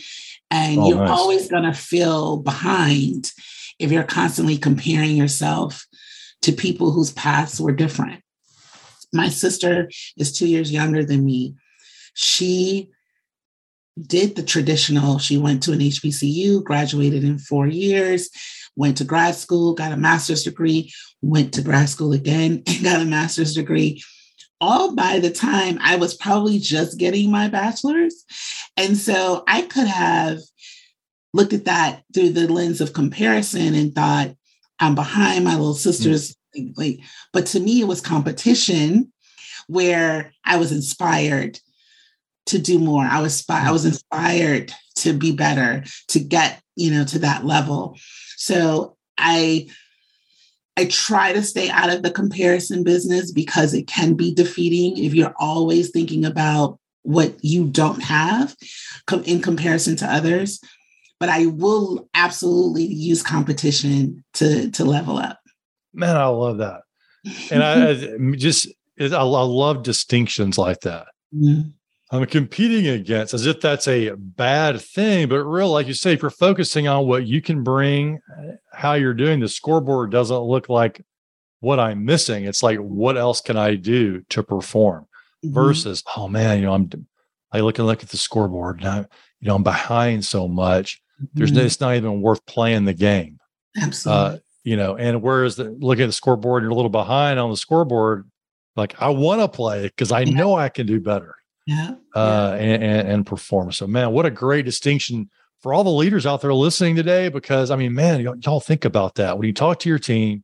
And 0.50 0.80
oh, 0.80 0.88
you're 0.88 0.98
nice. 0.98 1.10
always 1.10 1.48
going 1.50 1.64
to 1.64 1.74
feel 1.74 2.38
behind 2.38 3.32
if 3.78 3.92
you're 3.92 4.04
constantly 4.04 4.58
comparing 4.58 5.16
yourself 5.16 5.86
to 6.42 6.52
people 6.52 6.92
whose 6.92 7.12
paths 7.12 7.60
were 7.60 7.72
different. 7.72 8.24
My 9.14 9.30
sister 9.30 9.90
is 10.18 10.36
two 10.36 10.48
years 10.48 10.72
younger 10.72 11.06
than 11.06 11.24
me. 11.24 11.56
She 12.20 12.90
did 14.00 14.36
the 14.36 14.42
traditional, 14.42 15.20
she 15.20 15.38
went 15.38 15.62
to 15.64 15.72
an 15.72 15.80
HBCU, 15.80 16.64
graduated 16.64 17.24
in 17.24 17.38
four 17.38 17.68
years, 17.68 18.30
went 18.76 18.98
to 18.98 19.04
grad 19.04 19.36
school, 19.36 19.76
got 19.76 19.92
a 19.92 19.98
master's 19.98 20.44
degree, 20.44 20.92
went 21.22 21.54
to 21.54 21.62
grad 21.62 21.90
school 21.90 22.14
again, 22.14 22.64
and 22.68 22.84
got 22.84 23.02
a 23.02 23.06
master's 23.06 23.54
degree 23.54 24.02
all 24.60 24.96
by 24.96 25.20
the 25.20 25.30
time 25.30 25.78
I 25.80 25.98
was 25.98 26.16
probably 26.16 26.58
just 26.58 26.98
getting 26.98 27.30
my 27.30 27.50
bachelor's. 27.50 28.26
And 28.76 28.98
so 28.98 29.44
I 29.48 29.62
could 29.62 29.86
have 29.86 30.40
looked 31.34 31.54
at 31.54 31.66
that 31.66 32.02
through 32.16 32.30
the 32.30 32.52
lens 32.52 32.82
of 32.82 32.94
comparison 32.94 33.76
and 33.76 33.94
thought, 33.94 34.36
I'm 34.80 34.96
behind 34.96 35.46
my 35.46 35.56
little 35.56 35.76
sisters. 35.76 36.36
Mm-hmm. 36.58 36.72
Like, 36.76 37.00
but 37.32 37.46
to 37.48 37.60
me, 37.60 37.82
it 37.82 37.88
was 37.88 38.02
competition 38.02 39.14
where 39.68 40.32
I 40.44 40.58
was 40.58 40.72
inspired 40.72 41.60
to 42.48 42.60
do 42.60 42.80
more. 42.80 43.04
I 43.04 43.22
was 43.22 43.46
I 43.50 43.72
was 43.72 43.86
inspired 43.86 44.74
to 44.98 45.14
be 45.14 45.32
better, 45.32 45.84
to 46.10 46.20
get, 46.20 46.62
you 46.76 46.92
know, 46.92 47.06
to 47.06 47.20
that 47.20 47.46
level. 47.46 47.98
So 48.36 48.98
I 49.18 49.68
I 50.78 50.86
try 50.86 51.34
to 51.34 51.42
stay 51.42 51.70
out 51.70 51.90
of 51.90 52.04
the 52.04 52.12
comparison 52.12 52.84
business 52.84 53.32
because 53.32 53.74
it 53.74 53.88
can 53.88 54.14
be 54.14 54.34
defeating 54.34 55.04
if 55.04 55.14
you're 55.14 55.34
always 55.40 55.90
thinking 55.90 56.24
about 56.24 56.80
what 57.02 57.34
you 57.44 57.66
don't 57.68 58.04
have 58.04 58.56
in 59.26 59.42
comparison 59.42 59.96
to 59.98 60.06
others. 60.06 60.60
But 61.20 61.30
I 61.30 61.48
will 61.48 62.08
absolutely 62.14 62.86
use 62.86 63.24
competition 63.24 64.24
to 64.36 64.70
to 64.72 64.86
level 64.86 65.18
up. 65.18 65.40
Man, 65.94 66.16
I 66.16 66.28
love 66.28 66.60
that, 66.60 66.82
and 67.50 67.64
I, 67.64 67.90
I 67.92 68.36
just 68.36 68.68
I 69.00 69.24
love 69.24 69.82
distinctions 69.82 70.60
like 70.60 70.82
that. 70.82 71.08
Mm-hmm. 71.34 71.70
I'm 72.10 72.26
competing 72.26 72.88
against 72.88 73.34
as 73.34 73.46
if 73.46 73.60
that's 73.60 73.88
a 73.88 74.12
bad 74.12 74.80
thing, 74.80 75.28
but 75.28 75.44
real, 75.44 75.70
like 75.70 75.88
you 75.88 75.94
say, 75.94 76.14
if 76.14 76.22
you're 76.22 76.32
focusing 76.32 76.88
on 76.88 77.06
what 77.06 77.28
you 77.28 77.42
can 77.42 77.64
bring, 77.64 78.20
how 78.72 78.94
you're 78.94 79.14
doing, 79.14 79.42
the 79.42 79.50
scoreboard 79.50 80.10
doesn't 80.10 80.40
look 80.40 80.70
like 80.70 81.04
what 81.60 81.80
I'm 81.80 82.06
missing. 82.06 82.46
It's 82.46 82.64
like, 82.64 82.78
what 82.78 83.18
else 83.18 83.42
can 83.42 83.58
I 83.58 83.76
do 83.76 84.22
to 84.30 84.42
perform? 84.42 85.06
Mm-hmm. 85.44 85.54
Versus, 85.54 86.04
oh 86.16 86.30
man, 86.30 86.60
you 86.60 86.66
know, 86.66 86.74
I'm 86.74 86.90
I 87.52 87.60
look 87.60 87.78
and 87.78 87.88
look 87.88 88.04
at 88.04 88.10
the 88.10 88.18
scoreboard 88.18 88.80
and 88.80 88.88
I, 88.88 88.98
you 89.40 89.48
know, 89.50 89.56
I'm 89.56 89.64
behind 89.64 90.24
so 90.24 90.48
much. 90.48 91.02
Mm-hmm. 91.22 91.38
There's 91.38 91.52
no, 91.52 91.62
it's 91.62 91.82
not 91.82 91.96
even 91.96 92.22
worth 92.22 92.46
playing 92.46 92.86
the 92.86 92.94
game. 92.94 93.40
Absolutely. 93.82 94.24
Uh, 94.24 94.38
you 94.64 94.78
know, 94.78 94.96
and 94.96 95.22
whereas 95.22 95.58
the 95.58 95.66
look 95.66 96.00
at 96.00 96.08
the 96.08 96.14
scoreboard, 96.14 96.64
you're 96.64 96.72
a 96.72 96.76
little 96.76 96.90
behind 96.90 97.38
on 97.38 97.50
the 97.50 97.58
scoreboard. 97.58 98.30
Like 98.78 99.02
I 99.02 99.10
want 99.10 99.42
to 99.42 99.48
play 99.50 99.84
because 99.84 100.12
I 100.12 100.22
yeah. 100.22 100.38
know 100.38 100.56
I 100.56 100.70
can 100.70 100.88
do 100.88 101.02
better 101.02 101.36
yeah, 101.68 101.96
uh, 102.16 102.56
yeah. 102.58 102.64
And, 102.64 102.84
and, 102.84 103.08
and 103.10 103.26
perform. 103.28 103.74
So, 103.74 103.86
man, 103.86 104.12
what 104.12 104.26
a 104.26 104.32
great 104.32 104.64
distinction 104.64 105.30
for 105.60 105.74
all 105.74 105.84
the 105.84 105.90
leaders 105.92 106.26
out 106.26 106.42
there 106.42 106.54
listening 106.54 106.96
today. 106.96 107.28
Because 107.28 107.70
I 107.70 107.76
mean, 107.76 107.94
man, 107.94 108.22
y'all, 108.22 108.38
y'all 108.38 108.60
think 108.62 108.86
about 108.86 109.16
that 109.16 109.38
when 109.38 109.46
you 109.46 109.54
talk 109.54 109.80
to 109.80 109.90
your 109.90 110.00
team. 110.00 110.44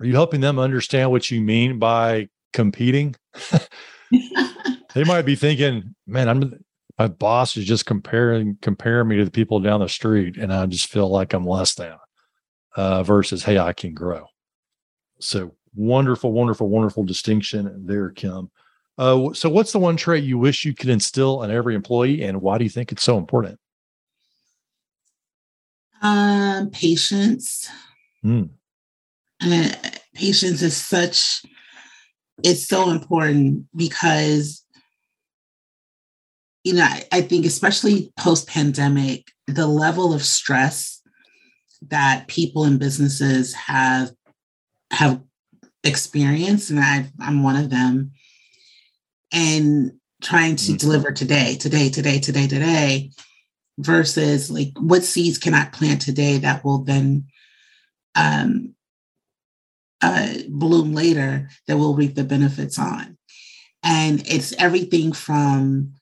Are 0.00 0.06
you 0.06 0.14
helping 0.14 0.40
them 0.40 0.58
understand 0.58 1.10
what 1.10 1.30
you 1.30 1.40
mean 1.40 1.78
by 1.78 2.28
competing? 2.52 3.14
they 4.94 5.04
might 5.04 5.22
be 5.22 5.36
thinking, 5.36 5.94
"Man, 6.06 6.28
I'm 6.28 6.64
my 6.98 7.06
boss 7.06 7.56
is 7.56 7.64
just 7.64 7.86
comparing 7.86 8.58
comparing 8.60 9.08
me 9.08 9.18
to 9.18 9.24
the 9.24 9.30
people 9.30 9.60
down 9.60 9.80
the 9.80 9.88
street, 9.88 10.36
and 10.36 10.52
I 10.52 10.66
just 10.66 10.88
feel 10.88 11.08
like 11.08 11.32
I'm 11.32 11.46
less 11.46 11.74
than." 11.74 11.96
Uh, 12.74 13.02
versus, 13.04 13.44
"Hey, 13.44 13.58
I 13.58 13.72
can 13.72 13.94
grow." 13.94 14.26
So 15.20 15.54
wonderful, 15.74 16.32
wonderful, 16.32 16.68
wonderful 16.68 17.04
distinction 17.04 17.86
there, 17.86 18.10
Kim. 18.10 18.50
Uh, 18.98 19.32
so, 19.32 19.48
what's 19.48 19.72
the 19.72 19.78
one 19.78 19.96
trait 19.96 20.24
you 20.24 20.38
wish 20.38 20.64
you 20.64 20.74
could 20.74 20.90
instill 20.90 21.42
in 21.42 21.50
every 21.50 21.74
employee, 21.74 22.22
and 22.22 22.42
why 22.42 22.58
do 22.58 22.64
you 22.64 22.70
think 22.70 22.92
it's 22.92 23.02
so 23.02 23.18
important? 23.18 23.58
Um, 26.02 26.70
patience. 26.70 27.68
Mm. 28.24 28.50
Patience 30.14 30.60
is 30.60 30.76
such 30.76 31.42
it's 32.42 32.66
so 32.66 32.90
important 32.90 33.66
because 33.74 34.64
you 36.64 36.74
know 36.74 36.84
I, 36.84 37.04
I 37.12 37.20
think 37.22 37.46
especially 37.46 38.12
post 38.18 38.48
pandemic 38.48 39.30
the 39.46 39.66
level 39.66 40.12
of 40.12 40.22
stress 40.22 41.02
that 41.88 42.28
people 42.28 42.64
and 42.64 42.78
businesses 42.78 43.54
have 43.54 44.10
have 44.90 45.22
experienced 45.84 46.70
and 46.70 46.80
i 46.80 47.06
i'm 47.20 47.42
one 47.42 47.56
of 47.56 47.70
them 47.70 48.12
and 49.32 49.92
trying 50.22 50.56
to 50.56 50.72
mm-hmm. 50.72 50.76
deliver 50.76 51.12
today, 51.12 51.56
today, 51.56 51.88
today, 51.88 52.18
today, 52.18 52.46
today, 52.46 53.10
versus 53.78 54.50
like 54.50 54.72
what 54.78 55.04
seeds 55.04 55.38
can 55.38 55.54
I 55.54 55.64
plant 55.66 56.02
today 56.02 56.38
that 56.38 56.64
will 56.64 56.78
then 56.78 57.26
um, 58.14 58.74
uh, 60.02 60.34
bloom 60.48 60.94
later 60.94 61.48
that 61.66 61.76
we'll 61.76 61.94
reap 61.94 62.14
the 62.14 62.24
benefits 62.24 62.78
on. 62.78 63.16
And 63.82 64.22
it's 64.26 64.52
everything 64.58 65.12
from 65.12 65.94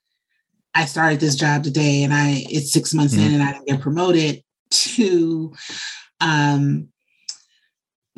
I 0.75 0.85
started 0.85 1.19
this 1.19 1.35
job 1.35 1.63
today 1.63 2.03
and 2.03 2.13
I 2.13 2.45
it's 2.49 2.71
six 2.71 2.93
months 2.93 3.15
mm-hmm. 3.15 3.27
in 3.27 3.33
and 3.35 3.43
I 3.43 3.53
didn't 3.53 3.67
get 3.67 3.81
promoted 3.81 4.43
to 4.71 5.53
um, 6.21 6.89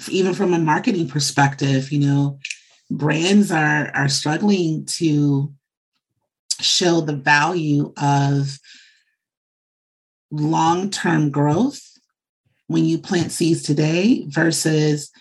even 0.09 0.33
from 0.33 0.53
a 0.53 0.59
marketing 0.59 1.07
perspective, 1.07 1.91
you 1.91 1.99
know, 1.99 2.39
brands 2.91 3.51
are 3.51 3.89
are 3.95 4.09
struggling 4.09 4.85
to 4.85 5.51
show 6.59 7.01
the 7.01 7.15
value 7.15 7.91
of 7.97 8.59
long-term 10.29 11.31
growth 11.31 11.81
when 12.67 12.85
you 12.85 12.99
plant 12.99 13.31
seeds 13.31 13.63
today 13.63 14.25
versus 14.27 15.11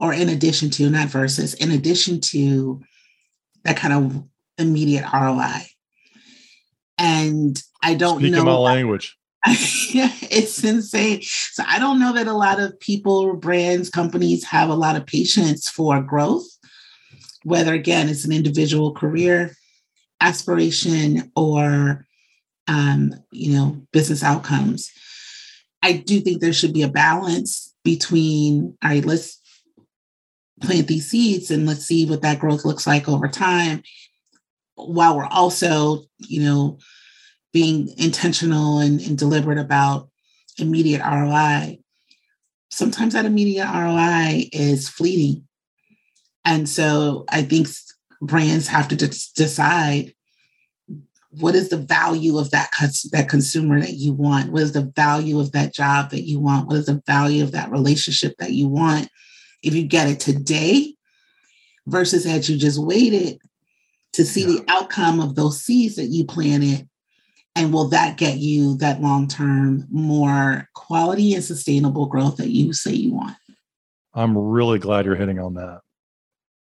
or 0.00 0.12
in 0.12 0.28
addition 0.28 0.70
to 0.70 0.90
not 0.90 1.08
versus 1.08 1.54
in 1.54 1.70
addition 1.70 2.20
to 2.20 2.80
that 3.64 3.76
kind 3.76 3.94
of 3.94 4.24
immediate 4.58 5.04
ROI. 5.12 5.66
And 6.98 7.60
I 7.82 7.94
don't 7.94 8.18
Speaking 8.18 8.34
know 8.34 8.44
my 8.44 8.54
language. 8.54 9.16
it's 9.46 10.64
insane. 10.64 11.20
So 11.22 11.64
I 11.66 11.78
don't 11.78 12.00
know 12.00 12.14
that 12.14 12.26
a 12.26 12.32
lot 12.32 12.60
of 12.60 12.78
people, 12.80 13.34
brands, 13.36 13.90
companies 13.90 14.44
have 14.44 14.70
a 14.70 14.74
lot 14.74 14.96
of 14.96 15.06
patience 15.06 15.68
for 15.68 16.00
growth, 16.02 16.46
whether 17.44 17.72
again 17.72 18.08
it's 18.08 18.24
an 18.24 18.32
individual 18.32 18.92
career 18.92 19.52
aspiration 20.20 21.30
or 21.36 22.06
um, 22.66 23.14
you 23.30 23.52
know 23.52 23.80
business 23.92 24.24
outcomes. 24.24 24.90
I 25.82 25.92
do 25.92 26.20
think 26.20 26.40
there 26.40 26.52
should 26.52 26.72
be 26.72 26.82
a 26.82 26.88
balance 26.88 27.74
between 27.84 28.76
all 28.82 28.90
right, 28.90 29.04
let's 29.04 29.40
plant 30.62 30.88
these 30.88 31.08
seeds 31.08 31.50
and 31.50 31.66
let's 31.66 31.84
see 31.84 32.06
what 32.06 32.22
that 32.22 32.38
growth 32.38 32.64
looks 32.64 32.86
like 32.86 33.08
over 33.08 33.28
time, 33.28 33.82
while 34.74 35.16
we're 35.16 35.26
also 35.26 36.04
you 36.18 36.42
know 36.42 36.78
being 37.52 37.88
intentional 37.98 38.78
and, 38.78 39.00
and 39.00 39.16
deliberate 39.16 39.58
about 39.58 40.08
immediate 40.58 41.02
ROI, 41.02 41.78
sometimes 42.70 43.14
that 43.14 43.26
immediate 43.26 43.66
ROI 43.66 44.48
is 44.52 44.88
fleeting. 44.88 45.46
And 46.44 46.68
so 46.68 47.24
I 47.28 47.42
think 47.42 47.68
brands 48.20 48.68
have 48.68 48.88
to 48.88 48.96
decide 48.96 50.14
what 51.30 51.54
is 51.54 51.68
the 51.68 51.78
value 51.78 52.38
of 52.38 52.50
that 52.52 52.70
that 53.10 53.28
consumer 53.28 53.80
that 53.80 53.94
you 53.94 54.12
want 54.12 54.52
what 54.52 54.62
is 54.62 54.72
the 54.72 54.92
value 54.94 55.40
of 55.40 55.50
that 55.50 55.74
job 55.74 56.10
that 56.10 56.22
you 56.22 56.38
want 56.38 56.68
what 56.68 56.76
is 56.76 56.86
the 56.86 57.02
value 57.06 57.42
of 57.42 57.50
that 57.50 57.70
relationship 57.72 58.34
that 58.38 58.52
you 58.52 58.68
want 58.68 59.08
if 59.64 59.74
you 59.74 59.82
get 59.82 60.08
it 60.08 60.20
today 60.20 60.94
versus 61.86 62.24
had 62.24 62.48
you 62.48 62.56
just 62.56 62.80
waited 62.80 63.38
to 64.12 64.24
see 64.24 64.42
yeah. 64.42 64.60
the 64.60 64.64
outcome 64.68 65.20
of 65.20 65.34
those 65.34 65.60
seeds 65.60 65.96
that 65.96 66.06
you 66.06 66.24
planted 66.24 66.88
and 67.56 67.72
will 67.72 67.88
that 67.88 68.16
get 68.16 68.38
you 68.38 68.76
that 68.78 69.00
long 69.00 69.28
term, 69.28 69.86
more 69.90 70.68
quality 70.74 71.34
and 71.34 71.44
sustainable 71.44 72.06
growth 72.06 72.36
that 72.36 72.50
you 72.50 72.72
say 72.72 72.92
you 72.92 73.14
want? 73.14 73.36
I'm 74.12 74.36
really 74.36 74.78
glad 74.78 75.04
you're 75.04 75.14
hitting 75.14 75.38
on 75.38 75.54
that. 75.54 75.80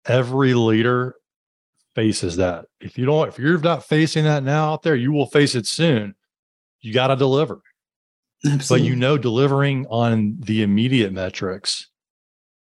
Every 0.06 0.54
leader 0.54 1.16
faces 1.94 2.36
that. 2.36 2.66
If 2.80 2.98
you 2.98 3.06
don't, 3.06 3.28
if 3.28 3.38
you're 3.38 3.58
not 3.58 3.84
facing 3.84 4.24
that 4.24 4.42
now 4.42 4.72
out 4.72 4.82
there, 4.82 4.94
you 4.94 5.12
will 5.12 5.26
face 5.26 5.54
it 5.54 5.66
soon. 5.66 6.14
You 6.80 6.92
got 6.92 7.08
to 7.08 7.16
deliver. 7.16 7.62
Absolutely. 8.44 8.86
But 8.86 8.90
you 8.90 8.96
know, 8.96 9.18
delivering 9.18 9.86
on 9.86 10.36
the 10.38 10.62
immediate 10.62 11.12
metrics 11.12 11.88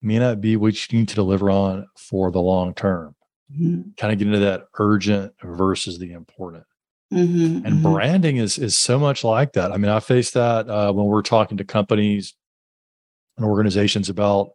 may 0.01 0.19
not 0.19 0.41
be 0.41 0.57
what 0.57 0.91
you 0.91 0.99
need 0.99 1.09
to 1.09 1.15
deliver 1.15 1.51
on 1.51 1.87
for 1.97 2.31
the 2.31 2.41
long 2.41 2.75
term. 2.75 3.15
Mm-hmm. 3.53 3.91
Kind 3.97 4.13
of 4.13 4.19
get 4.19 4.27
into 4.27 4.41
that 4.41 4.65
urgent 4.79 5.33
versus 5.43 5.99
the 5.99 6.13
important. 6.13 6.65
Mm-hmm, 7.13 7.67
and 7.67 7.77
mm-hmm. 7.77 7.93
branding 7.95 8.37
is 8.37 8.59
is 8.59 8.77
so 8.77 8.99
much 8.99 9.25
like 9.25 9.55
that. 9.55 9.73
I 9.73 9.79
mean, 9.79 9.91
I 9.91 10.01
face 10.01 10.33
that 10.33 10.69
uh, 10.69 10.93
when 10.93 11.07
we're 11.07 11.23
talking 11.23 11.57
to 11.57 11.65
companies 11.65 12.35
and 13.39 13.47
organizations 13.47 14.11
about 14.11 14.51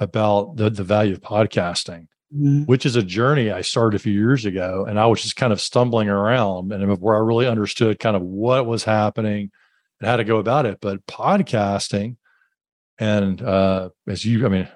about 0.00 0.56
the 0.56 0.70
the 0.70 0.82
value 0.82 1.12
of 1.12 1.20
podcasting, 1.20 2.08
mm-hmm. 2.34 2.62
which 2.64 2.84
is 2.84 2.96
a 2.96 3.02
journey 3.02 3.50
I 3.50 3.60
started 3.60 3.96
a 3.96 4.02
few 4.02 4.12
years 4.12 4.44
ago, 4.44 4.86
and 4.88 4.98
I 4.98 5.06
was 5.06 5.22
just 5.22 5.36
kind 5.36 5.52
of 5.52 5.60
stumbling 5.60 6.08
around, 6.08 6.72
and 6.72 7.00
where 7.00 7.16
I 7.16 7.20
really 7.20 7.46
understood 7.46 8.00
kind 8.00 8.16
of 8.16 8.22
what 8.22 8.66
was 8.66 8.84
happening 8.84 9.50
and 10.00 10.08
how 10.08 10.16
to 10.16 10.24
go 10.24 10.38
about 10.38 10.66
it. 10.66 10.78
But 10.80 11.06
podcasting, 11.06 12.16
and 12.98 13.40
uh, 13.40 13.90
as 14.08 14.24
you, 14.24 14.44
I 14.46 14.48
mean, 14.48 14.68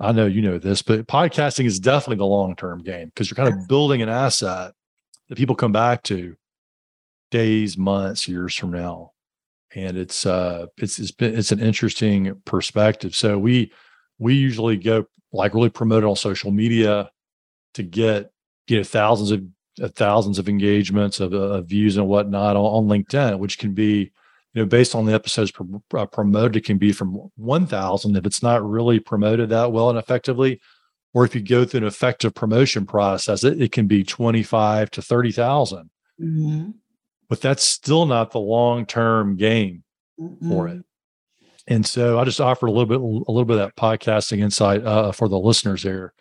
I 0.00 0.12
know 0.12 0.26
you 0.26 0.42
know 0.42 0.58
this, 0.58 0.80
but 0.82 1.06
podcasting 1.06 1.66
is 1.66 1.80
definitely 1.80 2.16
the 2.16 2.26
long 2.26 2.56
term 2.56 2.82
game 2.82 3.08
because 3.08 3.30
you're 3.30 3.36
kind 3.36 3.52
of 3.52 3.68
building 3.68 4.00
an 4.00 4.08
asset 4.08 4.72
that 5.28 5.36
people 5.36 5.56
come 5.56 5.72
back 5.72 6.02
to 6.04 6.36
days, 7.30 7.76
months, 7.76 8.28
years 8.28 8.54
from 8.54 8.70
now. 8.70 9.12
And 9.74 9.96
it's 9.96 10.26
uh 10.26 10.66
it's 10.76 10.98
it's 10.98 11.12
been 11.12 11.36
it's 11.36 11.50
an 11.50 11.60
interesting 11.60 12.40
perspective. 12.44 13.14
So 13.14 13.38
we 13.38 13.72
we 14.22 14.34
usually 14.34 14.76
go 14.76 15.06
like 15.32 15.54
really 15.54 15.70
promote 15.70 16.04
it 16.04 16.06
on 16.06 16.16
social 16.16 16.50
media 16.50 17.10
to 17.74 17.82
get 17.82 18.30
you 18.68 18.78
know 18.78 18.84
thousands 18.84 19.30
of 19.30 19.42
uh, 19.82 19.88
thousands 19.88 20.38
of 20.38 20.48
engagements 20.48 21.18
of, 21.18 21.32
uh, 21.32 21.36
of 21.36 21.66
views 21.66 21.96
and 21.96 22.06
whatnot 22.06 22.56
on, 22.56 22.64
on, 22.64 22.86
LinkedIn, 22.86 23.38
which 23.38 23.58
can 23.58 23.72
be 23.72 24.12
you 24.54 24.62
know 24.62 24.66
based 24.66 24.94
on 24.94 25.06
the 25.06 25.14
episodes 25.14 25.52
uh, 25.94 26.06
promoted, 26.06 26.56
it 26.56 26.64
can 26.64 26.78
be 26.78 26.92
from 26.92 27.30
one 27.36 27.66
thousand 27.66 28.16
if 28.16 28.26
it's 28.26 28.42
not 28.42 28.62
really 28.68 29.00
promoted 29.00 29.48
that 29.48 29.72
well 29.72 29.90
and 29.90 29.98
effectively 29.98 30.60
or 31.14 31.24
if 31.24 31.34
you 31.34 31.42
go 31.42 31.64
through 31.64 31.80
an 31.80 31.86
effective 31.86 32.34
promotion 32.34 32.86
process, 32.86 33.44
it, 33.44 33.60
it 33.60 33.72
can 33.72 33.86
be 33.86 34.02
25 34.02 34.90
to 34.92 35.02
30,000. 35.02 35.90
Mm-hmm. 36.20 36.70
But 37.28 37.40
that's 37.40 37.62
still 37.62 38.06
not 38.06 38.30
the 38.30 38.40
long-term 38.40 39.36
game 39.36 39.84
mm-hmm. 40.18 40.48
for 40.48 40.68
it. 40.68 40.84
And 41.68 41.86
so 41.86 42.18
I 42.18 42.24
just 42.24 42.40
offered 42.40 42.66
a 42.66 42.72
little 42.72 42.86
bit, 42.86 43.00
a 43.00 43.32
little 43.32 43.44
bit 43.44 43.58
of 43.58 43.66
that 43.66 43.76
podcasting 43.76 44.40
insight 44.40 44.84
uh, 44.84 45.12
for 45.12 45.28
the 45.28 45.38
listeners 45.38 45.82
there. 45.82 46.12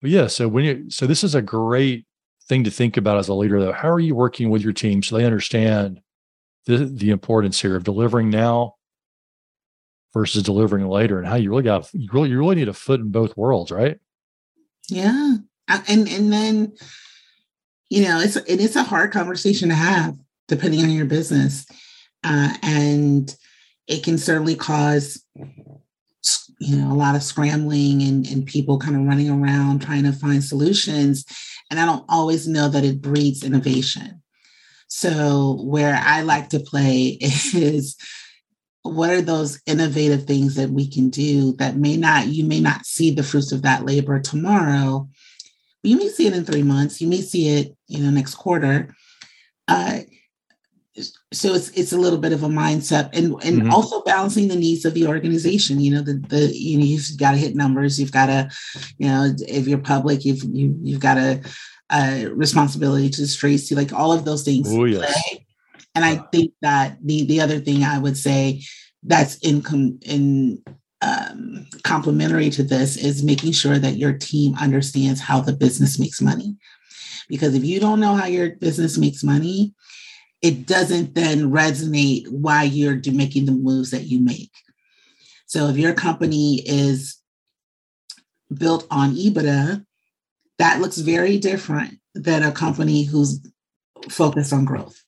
But 0.00 0.10
yeah, 0.10 0.26
so 0.26 0.48
when 0.48 0.64
you, 0.64 0.90
so 0.90 1.06
this 1.06 1.22
is 1.22 1.34
a 1.34 1.42
great 1.42 2.06
thing 2.48 2.64
to 2.64 2.70
think 2.70 2.96
about 2.96 3.18
as 3.18 3.28
a 3.28 3.34
leader, 3.34 3.60
though. 3.60 3.72
How 3.72 3.90
are 3.90 4.00
you 4.00 4.14
working 4.14 4.50
with 4.50 4.62
your 4.62 4.72
team 4.72 5.02
so 5.02 5.16
they 5.16 5.24
understand 5.24 6.00
the 6.66 6.78
the 6.78 7.10
importance 7.10 7.60
here 7.60 7.76
of 7.76 7.84
delivering 7.84 8.30
now 8.30 8.74
versus 10.14 10.42
delivering 10.42 10.86
later, 10.88 11.18
and 11.18 11.26
how 11.26 11.36
you 11.36 11.50
really 11.50 11.62
got 11.62 11.88
you 11.92 12.08
really 12.12 12.30
you 12.30 12.38
really 12.38 12.56
need 12.56 12.68
a 12.68 12.72
foot 12.72 13.00
in 13.00 13.10
both 13.10 13.36
worlds, 13.36 13.70
right? 13.70 13.98
Yeah. 14.88 15.36
And 15.68 16.08
and 16.08 16.32
then 16.32 16.72
you 17.90 18.02
know, 18.02 18.20
it's 18.20 18.36
it 18.36 18.60
is 18.60 18.76
a 18.76 18.82
hard 18.82 19.12
conversation 19.12 19.68
to 19.68 19.74
have 19.74 20.16
depending 20.48 20.82
on 20.82 20.90
your 20.90 21.06
business. 21.06 21.66
Uh, 22.24 22.54
and 22.62 23.36
it 23.86 24.02
can 24.02 24.18
certainly 24.18 24.54
cause 24.54 25.22
you 26.58 26.76
know 26.76 26.92
a 26.92 26.94
lot 26.94 27.14
of 27.14 27.22
scrambling 27.22 28.02
and, 28.02 28.26
and 28.26 28.46
people 28.46 28.78
kind 28.78 28.96
of 28.96 29.02
running 29.02 29.30
around 29.30 29.80
trying 29.80 30.04
to 30.04 30.12
find 30.12 30.42
solutions. 30.42 31.24
And 31.70 31.80
i 31.80 31.86
don't 31.86 32.04
always 32.08 32.46
know 32.46 32.68
that 32.68 32.84
it 32.84 33.02
breeds 33.02 33.44
innovation. 33.44 34.22
So 34.88 35.60
where 35.62 36.00
i 36.02 36.22
like 36.22 36.50
to 36.50 36.60
play 36.60 37.18
is 37.20 37.96
what 38.82 39.10
are 39.10 39.22
those 39.22 39.60
innovative 39.66 40.24
things 40.24 40.54
that 40.54 40.70
we 40.70 40.88
can 40.88 41.10
do 41.10 41.52
that 41.54 41.76
may 41.76 41.96
not 41.96 42.28
you 42.28 42.44
may 42.44 42.60
not 42.60 42.86
see 42.86 43.10
the 43.10 43.24
fruits 43.24 43.50
of 43.50 43.62
that 43.62 43.84
labor 43.84 44.20
tomorrow 44.20 45.08
but 45.82 45.90
you 45.90 45.96
may 45.96 46.08
see 46.08 46.28
it 46.28 46.34
in 46.34 46.44
three 46.44 46.62
months 46.62 47.00
you 47.00 47.08
may 47.08 47.20
see 47.20 47.48
it 47.48 47.76
you 47.88 48.02
know 48.02 48.10
next 48.10 48.34
quarter. 48.34 48.94
Uh, 49.68 50.00
so 51.32 51.54
it's 51.54 51.70
it's 51.70 51.92
a 51.92 51.98
little 51.98 52.18
bit 52.18 52.32
of 52.32 52.42
a 52.44 52.48
mindset 52.48 53.10
and 53.12 53.34
and 53.42 53.62
mm-hmm. 53.62 53.70
also 53.72 54.02
balancing 54.02 54.48
the 54.48 54.56
needs 54.56 54.84
of 54.84 54.94
the 54.94 55.06
organization 55.06 55.80
you 55.80 55.92
know 55.92 56.02
the 56.02 56.14
the 56.28 56.56
you 56.56 56.78
know 56.78 56.84
you've 56.84 57.04
got 57.18 57.32
to 57.32 57.36
hit 57.36 57.56
numbers 57.56 57.98
you've 58.00 58.12
got 58.12 58.26
to 58.26 58.48
you 58.98 59.08
know 59.08 59.34
if 59.48 59.66
you're 59.66 59.78
public 59.78 60.24
you've 60.24 60.44
you, 60.44 60.78
you've 60.82 61.00
got 61.00 61.18
a, 61.18 61.42
a 61.92 62.26
responsibility 62.26 63.10
to 63.10 63.22
the 63.22 63.26
streets 63.26 63.70
like 63.72 63.92
all 63.92 64.12
of 64.12 64.24
those 64.24 64.44
things 64.44 64.68
oh, 64.70 64.84
yes. 64.84 65.00
play 65.00 65.46
and 65.96 66.04
I 66.04 66.16
think 66.30 66.52
that 66.60 66.98
the 67.02 67.24
the 67.24 67.40
other 67.40 67.58
thing 67.58 67.82
I 67.82 67.98
would 67.98 68.18
say 68.18 68.62
that's 69.02 69.36
in 69.38 69.62
com- 69.62 69.98
in 70.02 70.62
um, 71.00 71.66
complementary 71.84 72.50
to 72.50 72.62
this 72.62 72.98
is 72.98 73.24
making 73.24 73.52
sure 73.52 73.78
that 73.78 73.96
your 73.96 74.12
team 74.12 74.54
understands 74.60 75.22
how 75.22 75.40
the 75.40 75.54
business 75.54 75.98
makes 75.98 76.20
money. 76.20 76.54
Because 77.28 77.54
if 77.54 77.64
you 77.64 77.80
don't 77.80 78.00
know 78.00 78.14
how 78.14 78.26
your 78.26 78.56
business 78.56 78.98
makes 78.98 79.24
money, 79.24 79.74
it 80.46 80.64
doesn't 80.64 81.12
then 81.16 81.50
resonate 81.50 82.28
why 82.30 82.62
you're 82.62 83.00
making 83.10 83.46
the 83.46 83.52
moves 83.52 83.90
that 83.90 84.04
you 84.04 84.20
make. 84.20 84.52
So 85.46 85.66
if 85.66 85.76
your 85.76 85.92
company 85.92 86.62
is 86.64 87.20
built 88.56 88.86
on 88.88 89.16
EBITDA, 89.16 89.84
that 90.58 90.80
looks 90.80 90.98
very 90.98 91.36
different 91.36 91.98
than 92.14 92.44
a 92.44 92.52
company 92.52 93.02
who's 93.02 93.44
focused 94.08 94.52
on 94.52 94.64
growth. 94.64 95.02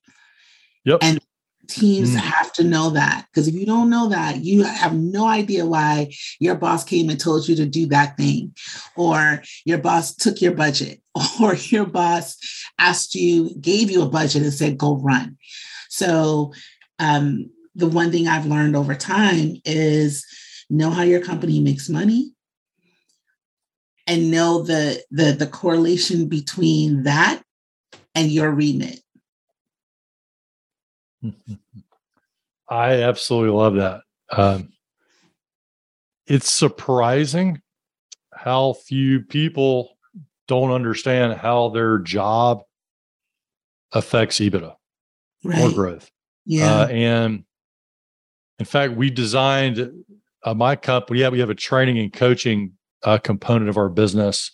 Yep. 0.84 0.98
And 1.02 1.20
teams 1.68 2.10
mm. 2.10 2.16
have 2.16 2.52
to 2.54 2.64
know 2.64 2.90
that 2.90 3.26
because 3.26 3.46
if 3.46 3.54
you 3.54 3.66
don't 3.66 3.90
know 3.90 4.08
that, 4.08 4.38
you 4.38 4.64
have 4.64 4.94
no 4.94 5.26
idea 5.26 5.66
why 5.66 6.12
your 6.40 6.54
boss 6.54 6.84
came 6.84 7.08
and 7.10 7.20
told 7.20 7.46
you 7.46 7.54
to 7.56 7.66
do 7.66 7.86
that 7.86 8.16
thing, 8.16 8.54
or 8.96 9.42
your 9.64 9.78
boss 9.78 10.14
took 10.14 10.40
your 10.40 10.54
budget, 10.54 11.00
or 11.40 11.54
your 11.54 11.86
boss 11.86 12.36
asked 12.78 13.14
you, 13.14 13.54
gave 13.60 13.90
you 13.90 14.02
a 14.02 14.08
budget 14.08 14.42
and 14.42 14.52
said, 14.52 14.78
go 14.78 14.96
run. 14.96 15.36
So, 15.88 16.52
um, 16.98 17.50
the 17.74 17.86
one 17.86 18.10
thing 18.10 18.26
I've 18.26 18.46
learned 18.46 18.74
over 18.74 18.94
time 18.94 19.56
is 19.64 20.26
know 20.68 20.90
how 20.90 21.02
your 21.02 21.20
company 21.20 21.60
makes 21.60 21.88
money 21.88 22.32
and 24.06 24.30
know 24.30 24.62
the 24.62 25.02
the, 25.10 25.32
the 25.32 25.46
correlation 25.46 26.28
between 26.28 27.04
that 27.04 27.40
and 28.14 28.30
your 28.30 28.50
remit 28.50 29.00
I 32.68 33.02
absolutely 33.02 33.56
love 33.56 33.74
that. 33.76 34.02
Um, 34.30 34.72
it's 36.26 36.52
surprising 36.52 37.62
how 38.34 38.74
few 38.74 39.20
people 39.20 39.96
don't 40.46 40.70
understand 40.70 41.34
how 41.34 41.70
their 41.70 41.98
job 41.98 42.62
affects 43.92 44.38
EBITDA 44.38 44.74
right. 45.44 45.62
or 45.62 45.72
growth. 45.72 46.10
Yeah. 46.44 46.82
Uh, 46.82 46.86
and 46.88 47.44
In 48.58 48.64
fact, 48.64 48.94
we 48.94 49.10
designed 49.10 49.90
uh, 50.44 50.54
my 50.54 50.76
company. 50.76 51.20
Yeah, 51.20 51.28
we 51.28 51.40
have 51.40 51.50
a 51.50 51.54
training 51.54 51.98
and 51.98 52.12
coaching 52.12 52.72
uh, 53.04 53.18
component 53.18 53.68
of 53.68 53.76
our 53.76 53.88
business. 53.88 54.50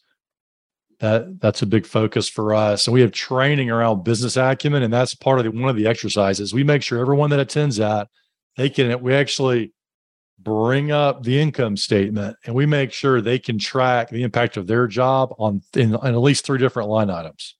That 1.00 1.40
that's 1.40 1.62
a 1.62 1.66
big 1.66 1.86
focus 1.86 2.28
for 2.28 2.54
us, 2.54 2.86
and 2.86 2.94
we 2.94 3.00
have 3.00 3.12
training 3.12 3.70
around 3.70 4.04
business 4.04 4.36
acumen, 4.36 4.82
and 4.82 4.92
that's 4.92 5.14
part 5.14 5.38
of 5.38 5.44
the, 5.44 5.50
one 5.50 5.68
of 5.68 5.76
the 5.76 5.86
exercises. 5.86 6.54
We 6.54 6.64
make 6.64 6.82
sure 6.82 6.98
everyone 6.98 7.30
that 7.30 7.40
attends 7.40 7.76
that 7.76 8.08
they 8.56 8.70
can. 8.70 9.02
We 9.02 9.14
actually 9.14 9.72
bring 10.38 10.92
up 10.92 11.22
the 11.22 11.40
income 11.40 11.76
statement, 11.76 12.36
and 12.44 12.54
we 12.54 12.66
make 12.66 12.92
sure 12.92 13.20
they 13.20 13.38
can 13.38 13.58
track 13.58 14.10
the 14.10 14.22
impact 14.22 14.56
of 14.56 14.66
their 14.66 14.86
job 14.86 15.34
on 15.38 15.62
in, 15.74 15.94
in 15.94 15.94
at 15.94 16.18
least 16.18 16.44
three 16.44 16.58
different 16.58 16.88
line 16.88 17.10
items. 17.10 17.56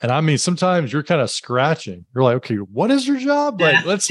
And 0.00 0.12
I 0.12 0.20
mean, 0.20 0.38
sometimes 0.38 0.92
you're 0.92 1.02
kind 1.02 1.20
of 1.20 1.30
scratching. 1.30 2.04
You're 2.14 2.24
like, 2.24 2.36
okay, 2.36 2.56
what 2.56 2.90
is 2.90 3.06
your 3.06 3.18
job? 3.18 3.60
Like, 3.60 3.84
let's. 3.84 4.10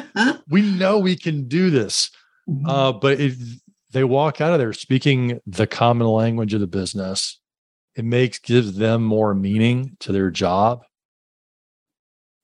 we 0.48 0.62
know 0.62 0.98
we 0.98 1.16
can 1.16 1.46
do 1.46 1.70
this, 1.70 2.10
mm-hmm. 2.48 2.66
uh, 2.66 2.92
but 2.92 3.20
it, 3.20 3.34
they 3.92 4.04
walk 4.04 4.40
out 4.40 4.52
of 4.52 4.58
there 4.58 4.72
speaking 4.72 5.40
the 5.46 5.66
common 5.66 6.06
language 6.06 6.54
of 6.54 6.60
the 6.60 6.66
business. 6.66 7.38
It 7.96 8.04
makes 8.04 8.38
gives 8.38 8.76
them 8.76 9.02
more 9.02 9.34
meaning 9.34 9.96
to 10.00 10.12
their 10.12 10.30
job. 10.30 10.82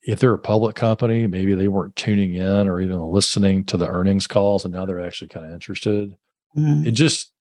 If 0.03 0.19
they're 0.19 0.35
a 0.35 0.39
public 0.39 0.75
company, 0.75 1.27
maybe 1.27 1.55
they 1.55 1.69
weren't 1.69 1.95
tuning 1.95 2.35
in 2.35 2.69
or 2.69 2.81
even 2.81 3.01
listening 3.01 3.65
to 3.67 3.77
the 3.77 3.87
earnings 3.87 4.27
calls, 4.27 4.65
and 4.65 4.75
now 4.75 4.85
they're 4.85 5.05
actually 5.05 5.29
kind 5.29 5.47
of 5.47 5.53
interested. 5.53 6.17
Mm-hmm. 6.57 6.89
It 6.89 6.93
just 6.93 7.33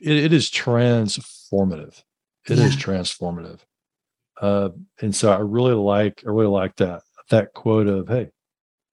it, 0.00 0.16
it 0.16 0.32
is 0.32 0.50
transformative. 0.50 2.02
It 2.48 2.58
yeah. 2.58 2.64
is 2.64 2.76
transformative. 2.76 3.60
Uh, 4.40 4.70
and 5.00 5.14
so 5.14 5.32
I 5.32 5.38
really 5.38 5.72
like, 5.72 6.22
I 6.26 6.30
really 6.30 6.48
like 6.48 6.76
that, 6.76 7.02
that 7.30 7.54
quote 7.54 7.86
of, 7.86 8.08
Hey, 8.08 8.30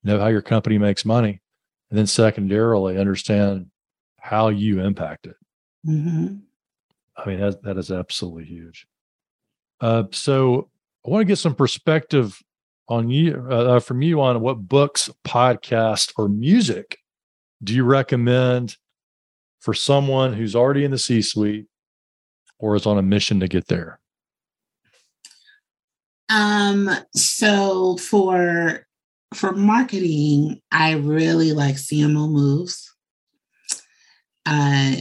know 0.03 0.19
how 0.19 0.27
your 0.27 0.41
company 0.41 0.77
makes 0.77 1.05
money. 1.05 1.41
And 1.89 1.99
then 1.99 2.07
secondarily, 2.07 2.97
understand 2.97 3.67
how 4.19 4.49
you 4.49 4.79
impact 4.79 5.27
it. 5.27 5.35
Mm-hmm. 5.85 6.37
I 7.17 7.27
mean, 7.27 7.39
that, 7.39 7.63
that 7.63 7.77
is 7.77 7.91
absolutely 7.91 8.45
huge. 8.45 8.87
Uh, 9.81 10.03
so 10.11 10.69
I 11.05 11.09
want 11.09 11.21
to 11.21 11.25
get 11.25 11.37
some 11.37 11.55
perspective 11.55 12.41
on 12.89 13.09
you, 13.09 13.45
uh, 13.49 13.75
uh 13.75 13.79
from 13.79 14.01
you 14.01 14.21
on 14.21 14.41
what 14.41 14.67
books, 14.67 15.09
podcast, 15.25 16.13
or 16.17 16.27
music 16.27 16.97
do 17.63 17.73
you 17.73 17.83
recommend 17.83 18.77
for 19.59 19.73
someone 19.73 20.33
who's 20.33 20.55
already 20.55 20.83
in 20.83 20.91
the 20.91 20.97
C 20.97 21.21
suite 21.21 21.67
or 22.59 22.75
is 22.75 22.85
on 22.85 22.97
a 22.97 23.01
mission 23.01 23.39
to 23.39 23.47
get 23.47 23.67
there? 23.67 23.99
Um, 26.29 26.89
so 27.15 27.97
for 27.97 28.85
for 29.33 29.51
marketing, 29.51 30.61
I 30.71 30.93
really 30.93 31.53
like 31.53 31.75
CMO 31.75 32.29
moves. 32.29 32.93
Uh, 34.45 34.95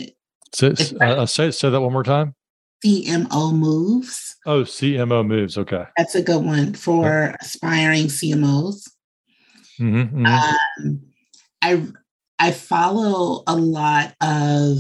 so, 0.55 0.75
uh, 1.01 1.27
say 1.27 1.51
say 1.51 1.71
that 1.71 1.81
one 1.81 1.93
more 1.93 2.03
time. 2.03 2.35
CMO 2.85 3.55
moves. 3.55 4.37
Oh, 4.45 4.63
CMO 4.63 5.27
moves. 5.27 5.57
Okay, 5.57 5.85
that's 5.97 6.15
a 6.15 6.23
good 6.23 6.45
one 6.45 6.75
for 6.75 7.37
aspiring 7.41 8.07
CMOs. 8.07 8.89
Mm-hmm, 9.81 10.27
mm-hmm. 10.27 10.27
Um, 10.27 11.01
I 11.63 11.87
I 12.39 12.51
follow 12.51 13.45
a 13.47 13.57
lot 13.57 14.15
of 14.21 14.79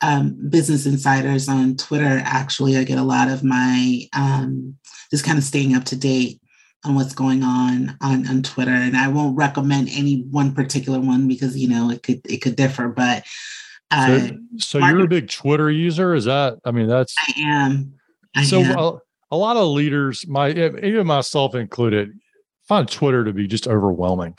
um, 0.00 0.48
business 0.48 0.86
insiders 0.86 1.48
on 1.48 1.76
Twitter. 1.76 2.22
Actually, 2.24 2.76
I 2.76 2.84
get 2.84 2.98
a 2.98 3.02
lot 3.02 3.28
of 3.28 3.44
my 3.44 4.08
um, 4.14 4.76
just 5.10 5.24
kind 5.24 5.38
of 5.38 5.44
staying 5.44 5.74
up 5.74 5.84
to 5.86 5.96
date 5.96 6.40
on 6.84 6.94
what's 6.94 7.14
going 7.14 7.42
on 7.42 7.96
on 8.00 8.26
on 8.28 8.42
Twitter. 8.42 8.72
And 8.72 8.96
I 8.96 9.08
won't 9.08 9.36
recommend 9.36 9.88
any 9.90 10.22
one 10.30 10.54
particular 10.54 11.00
one 11.00 11.28
because 11.28 11.56
you 11.56 11.68
know 11.68 11.90
it 11.90 12.02
could 12.02 12.20
it 12.24 12.38
could 12.38 12.56
differ. 12.56 12.88
But 12.88 13.24
uh, 13.90 14.18
so, 14.18 14.38
so 14.58 14.78
you're 14.78 15.04
a 15.04 15.08
big 15.08 15.30
Twitter 15.30 15.70
user. 15.70 16.14
Is 16.14 16.24
that? 16.26 16.58
I 16.64 16.70
mean, 16.70 16.86
that's 16.86 17.14
I 17.18 17.40
am. 17.40 17.94
I 18.36 18.44
so 18.44 18.60
am. 18.60 18.78
A, 18.78 18.98
a 19.30 19.36
lot 19.36 19.56
of 19.56 19.68
leaders, 19.68 20.26
my 20.26 20.50
even 20.50 21.06
myself 21.06 21.54
included, 21.54 22.12
find 22.66 22.88
Twitter 22.88 23.24
to 23.24 23.32
be 23.32 23.46
just 23.46 23.66
overwhelming. 23.66 24.36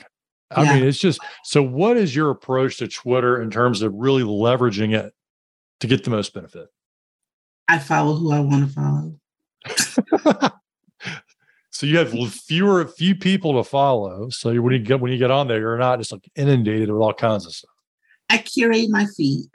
I 0.52 0.64
yeah. 0.64 0.76
mean, 0.76 0.84
it's 0.84 1.00
just 1.00 1.20
so. 1.44 1.62
What 1.62 1.98
is 1.98 2.16
your 2.16 2.30
approach 2.30 2.78
to 2.78 2.88
Twitter 2.88 3.42
in 3.42 3.52
terms 3.52 3.82
of 3.82 3.94
really 3.94 4.24
leveraging 4.24 4.98
it 4.98 5.14
to 5.80 5.88
get 5.88 6.04
the 6.04 6.10
most 6.10 6.34
benefit? 6.34 6.68
I 7.68 7.78
follow 7.78 8.16
who 8.16 8.32
I 8.32 8.40
want 8.40 8.68
to 8.68 8.74
follow. 8.74 10.52
so 11.70 11.86
you 11.86 11.98
have 11.98 12.12
fewer 12.34 12.88
few 12.88 13.16
people 13.16 13.62
to 13.62 13.68
follow. 13.68 14.30
So 14.30 14.60
when 14.62 14.74
you 14.74 14.80
get 14.80 15.00
when 15.00 15.12
you 15.12 15.20
get 15.20 15.32
on 15.32 15.48
there, 15.48 15.60
you're 15.60 15.78
not 15.78 16.00
just 16.00 16.12
like 16.12 16.28
inundated 16.36 16.92
with 16.92 17.02
all 17.02 17.14
kinds 17.14 17.46
of 17.46 17.54
stuff. 17.54 17.70
I 18.30 18.38
curate 18.38 18.90
my 18.90 19.06
feed. 19.18 19.46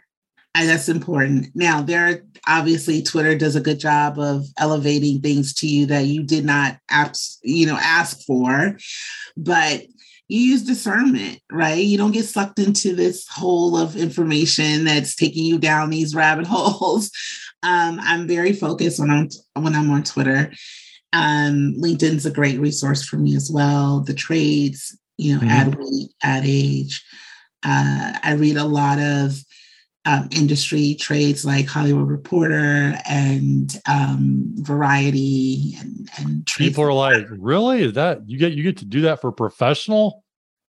And 0.57 0.69
that's 0.69 0.89
important. 0.89 1.49
Now, 1.55 1.83
there 1.83 2.07
are 2.07 2.23
obviously 2.47 3.03
Twitter 3.03 3.37
does 3.37 3.57
a 3.57 3.61
good 3.61 3.81
job 3.81 4.21
of 4.21 4.47
elevating 4.57 5.21
things 5.21 5.53
to 5.55 5.67
you 5.67 5.87
that 5.87 6.07
you 6.07 6.23
did 6.23 6.45
not 6.45 6.79
ask, 6.89 7.39
you 7.43 7.67
know, 7.67 7.77
ask 7.77 8.21
for, 8.25 8.79
but 9.37 9.83
you 10.29 10.41
use 10.41 10.63
discernment, 10.63 11.41
right? 11.51 11.83
You 11.83 11.99
don't 11.99 12.13
get 12.13 12.25
sucked 12.25 12.59
into 12.59 12.95
this 12.95 13.27
hole 13.29 13.77
of 13.77 13.97
information 13.97 14.85
that's 14.85 15.17
taking 15.17 15.45
you 15.45 15.59
down 15.59 15.91
these 15.91 16.15
rabbit 16.15 16.47
holes. 16.49 17.11
Um, 17.63 17.99
I'm 18.01 18.29
very 18.29 18.53
focused 18.53 19.01
when 19.01 19.11
I'm 19.11 19.29
when 19.55 19.75
I'm 19.75 19.91
on 19.91 20.05
Twitter. 20.05 20.53
Um, 21.13 21.75
LinkedIn's 21.79 22.27
a 22.27 22.31
great 22.31 22.61
resource 22.61 23.05
for 23.05 23.17
me 23.17 23.37
as 23.37 23.51
well. 23.51 24.01
The 24.01 24.15
trades, 24.15 24.99
you 25.17 25.35
know, 25.35 25.41
mm-hmm. 25.41 25.71
Adweek, 25.71 26.09
ad 26.23 26.43
age. 26.45 27.05
Uh, 27.65 28.19
I 28.23 28.35
read 28.35 28.57
a 28.57 28.65
lot 28.65 28.99
of 28.99 29.39
um, 30.07 30.29
industry 30.33 30.97
trades 31.01 31.45
like 31.45 31.67
Hollywood 31.67 32.09
Reporter 32.09 32.99
and 33.09 33.75
um, 33.89 34.53
Variety 34.57 35.77
and 35.81 36.09
and 36.19 36.47
people 36.47 36.85
are 36.85 36.93
like, 36.93 37.27
really? 37.31 37.83
Is 37.83 37.95
that 37.95 38.29
you 38.29 38.39
get 38.39 38.53
you 38.53 38.63
get 38.63 38.79
to 38.79 38.85
do 38.85 39.03
that 39.03 39.21
for 39.21 39.33
professional? 39.33 40.25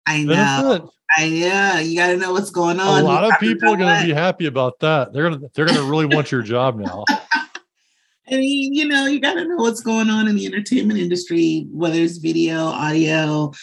I 0.06 0.24
know. 0.24 0.36
Benefit? 0.36 0.90
I 1.18 1.30
know. 1.30 1.80
You 1.80 1.98
got 1.98 2.08
to 2.08 2.18
know 2.18 2.32
what's 2.32 2.50
going 2.50 2.80
on. 2.80 3.02
A 3.02 3.06
lot 3.06 3.24
of 3.24 3.40
people 3.40 3.70
are 3.70 3.78
going 3.78 4.00
to 4.02 4.06
be 4.08 4.14
happy 4.14 4.46
about 4.46 4.80
that. 4.80 5.14
They're 5.14 5.30
gonna 5.30 5.48
they're 5.54 5.66
gonna 5.66 5.84
really 5.84 6.06
want 6.06 6.32
your 6.32 6.42
job 6.42 6.78
now. 6.78 7.04
I 8.28 8.38
mean, 8.38 8.74
you 8.74 8.88
know, 8.88 9.06
you 9.06 9.20
got 9.20 9.36
to 9.36 9.46
know 9.46 9.58
what's 9.58 9.82
going 9.82 10.10
on 10.10 10.28
in 10.28 10.36
the 10.36 10.48
entertainment 10.48 11.00
industry, 11.00 11.68
whether 11.72 12.00
it's 12.00 12.18
video, 12.18 12.66
audio. 12.66 13.54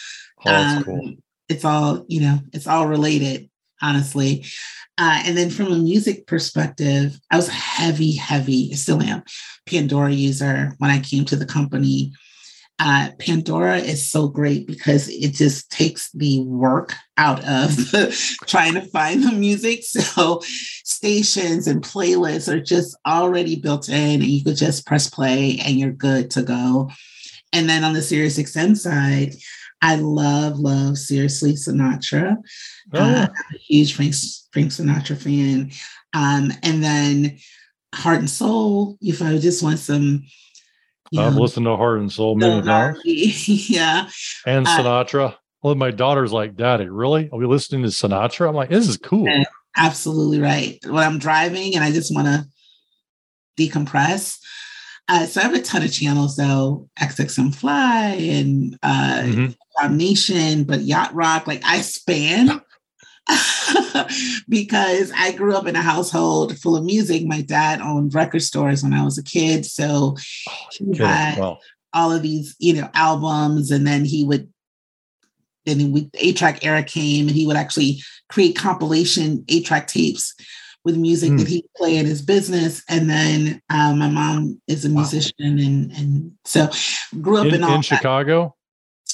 Oh, 0.45 0.53
um, 0.55 0.83
cool. 0.83 1.13
It's 1.49 1.65
all 1.65 2.05
you 2.07 2.21
know. 2.21 2.39
It's 2.53 2.67
all 2.67 2.87
related, 2.87 3.49
honestly. 3.81 4.45
Uh, 4.97 5.23
and 5.25 5.35
then 5.35 5.49
from 5.49 5.71
a 5.71 5.77
music 5.77 6.27
perspective, 6.27 7.19
I 7.31 7.35
was 7.35 7.49
heavy, 7.49 8.11
heavy, 8.13 8.73
still 8.73 9.01
am, 9.01 9.23
Pandora 9.65 10.11
user 10.11 10.73
when 10.77 10.91
I 10.91 10.99
came 10.99 11.25
to 11.25 11.35
the 11.35 11.47
company. 11.47 12.13
Uh, 12.79 13.09
Pandora 13.19 13.77
is 13.77 14.09
so 14.09 14.27
great 14.27 14.67
because 14.67 15.07
it 15.09 15.33
just 15.33 15.71
takes 15.71 16.11
the 16.11 16.43
work 16.43 16.93
out 17.17 17.43
of 17.45 17.75
trying 18.47 18.73
to 18.73 18.81
find 18.81 19.23
the 19.23 19.31
music. 19.31 19.83
So 20.13 20.41
stations 20.83 21.67
and 21.67 21.83
playlists 21.83 22.51
are 22.51 22.61
just 22.61 22.95
already 23.05 23.55
built 23.55 23.89
in, 23.89 24.21
and 24.21 24.23
you 24.23 24.43
could 24.43 24.57
just 24.57 24.85
press 24.85 25.09
play 25.09 25.59
and 25.65 25.79
you're 25.79 25.91
good 25.91 26.29
to 26.31 26.43
go. 26.43 26.91
And 27.51 27.69
then 27.69 27.83
on 27.83 27.93
the 27.93 28.01
Sirius 28.01 28.37
XM 28.37 28.75
side, 28.77 29.35
I 29.83 29.95
love, 29.95 30.59
love 30.59 30.97
Seriously 30.97 31.53
Sinatra. 31.53 32.37
Oh. 32.93 32.99
Uh, 32.99 33.27
I'm 33.27 33.55
a 33.55 33.57
huge 33.57 33.93
Frank, 33.93 34.13
Frank 34.53 34.69
Sinatra 34.69 35.21
fan. 35.21 35.71
Um, 36.13 36.53
and 36.63 36.81
then 36.81 37.37
Heart 37.93 38.19
and 38.19 38.29
Soul, 38.29 38.97
if 39.01 39.21
I 39.21 39.37
just 39.37 39.61
want 39.61 39.79
some. 39.79 40.23
I've 41.15 41.35
know, 41.35 41.41
listened 41.41 41.65
to 41.65 41.75
Heart 41.75 41.99
and 41.99 42.11
Soul 42.11 42.35
many 42.35 42.61
times. 42.65 42.99
yeah. 43.69 44.09
And 44.47 44.65
uh, 44.65 44.77
Sinatra. 44.77 45.31
Uh, 45.31 45.35
well, 45.61 45.75
my 45.75 45.91
daughter's 45.91 46.31
like, 46.31 46.55
Daddy, 46.55 46.87
really? 46.87 47.29
Are 47.31 47.37
we 47.37 47.45
listening 47.45 47.83
to 47.83 47.89
Sinatra? 47.89 48.47
I'm 48.47 48.55
like, 48.55 48.69
this 48.69 48.87
is 48.87 48.97
cool. 48.97 49.27
Absolutely 49.75 50.39
right. 50.39 50.79
When 50.85 51.03
I'm 51.03 51.19
driving 51.19 51.75
and 51.75 51.83
I 51.83 51.91
just 51.91 52.15
want 52.15 52.27
to 52.27 52.45
decompress, 53.59 54.39
uh, 55.09 55.25
so 55.25 55.41
I 55.41 55.43
have 55.43 55.53
a 55.53 55.61
ton 55.61 55.83
of 55.83 55.91
channels 55.91 56.35
though, 56.35 56.89
XXM 56.99 57.53
Fly 57.53 58.15
and 58.19 58.77
uh, 58.81 59.21
mm-hmm. 59.23 59.97
Nation, 59.97 60.63
but 60.63 60.81
Yacht 60.81 61.13
Rock, 61.13 61.45
like 61.45 61.61
I 61.65 61.81
span 61.81 62.61
because 64.49 65.11
I 65.15 65.33
grew 65.33 65.55
up 65.55 65.67
in 65.67 65.75
a 65.75 65.81
household 65.81 66.57
full 66.57 66.77
of 66.77 66.85
music. 66.85 67.25
My 67.25 67.41
dad 67.41 67.81
owned 67.81 68.13
record 68.13 68.41
stores 68.41 68.83
when 68.83 68.93
I 68.93 69.03
was 69.03 69.17
a 69.17 69.23
kid, 69.23 69.65
so 69.65 70.15
oh, 70.49 70.53
he 70.71 70.97
had 70.97 71.37
well. 71.37 71.59
all 71.93 72.11
of 72.11 72.21
these, 72.21 72.55
you 72.59 72.73
know, 72.73 72.89
albums, 72.93 73.71
and 73.71 73.85
then 73.85 74.05
he 74.05 74.23
would. 74.23 74.49
Then 75.65 75.93
we 75.93 76.09
eight 76.15 76.35
track 76.35 76.65
era 76.65 76.83
came, 76.83 77.27
and 77.27 77.35
he 77.35 77.47
would 77.47 77.55
actually 77.55 78.01
create 78.29 78.57
compilation 78.57 79.45
eight 79.47 79.65
track 79.65 79.87
tapes 79.87 80.33
with 80.85 80.97
music 80.97 81.31
mm. 81.31 81.39
that 81.39 81.47
he 81.47 81.67
play 81.77 81.97
in 81.97 82.05
his 82.05 82.21
business. 82.21 82.83
And 82.89 83.09
then 83.09 83.61
uh, 83.69 83.93
my 83.95 84.09
mom 84.09 84.61
is 84.67 84.85
a 84.85 84.89
musician, 84.89 85.33
wow. 85.39 85.47
and 85.47 85.91
and 85.91 86.31
so 86.45 86.69
grew 87.21 87.37
up 87.37 87.47
in, 87.47 87.55
in, 87.55 87.63
all 87.63 87.75
in 87.75 87.81
Chicago. 87.81 88.55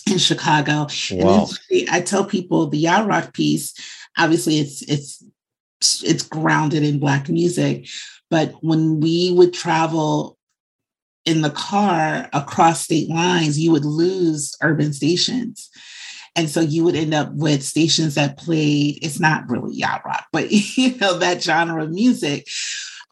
in 0.10 0.18
Chicago. 0.18 0.88
Wow. 1.12 1.48
And 1.70 1.90
I 1.90 2.02
tell 2.02 2.26
people 2.26 2.68
the 2.68 2.78
yacht 2.78 3.08
rock 3.08 3.34
piece, 3.34 3.74
obviously 4.18 4.60
it's 4.60 4.82
it's 4.84 5.24
it's 6.04 6.24
grounded 6.24 6.84
in 6.84 7.00
black 7.00 7.30
music, 7.30 7.88
but 8.30 8.54
when 8.62 9.00
we 9.00 9.32
would 9.32 9.54
travel 9.54 10.38
in 11.26 11.42
the 11.42 11.52
car 11.52 12.30
across 12.34 12.82
state 12.82 13.10
lines, 13.10 13.60
you 13.60 13.72
would 13.72 13.86
lose 13.86 14.56
urban 14.62 14.94
stations. 14.94 15.70
And 16.36 16.50
so 16.50 16.62
you 16.62 16.84
would 16.84 16.96
end 16.96 17.14
up 17.14 17.30
with 17.34 17.64
stations 17.64 18.16
that 18.16 18.38
played, 18.38 19.00
it's 19.02 19.20
not 19.20 19.50
really 19.50 19.76
yacht 19.76 20.02
rock, 20.06 20.26
but 20.32 20.52
you 20.78 20.96
know, 20.98 21.18
that 21.18 21.44
genre 21.44 21.84
of 21.84 21.92
music. 21.92 22.48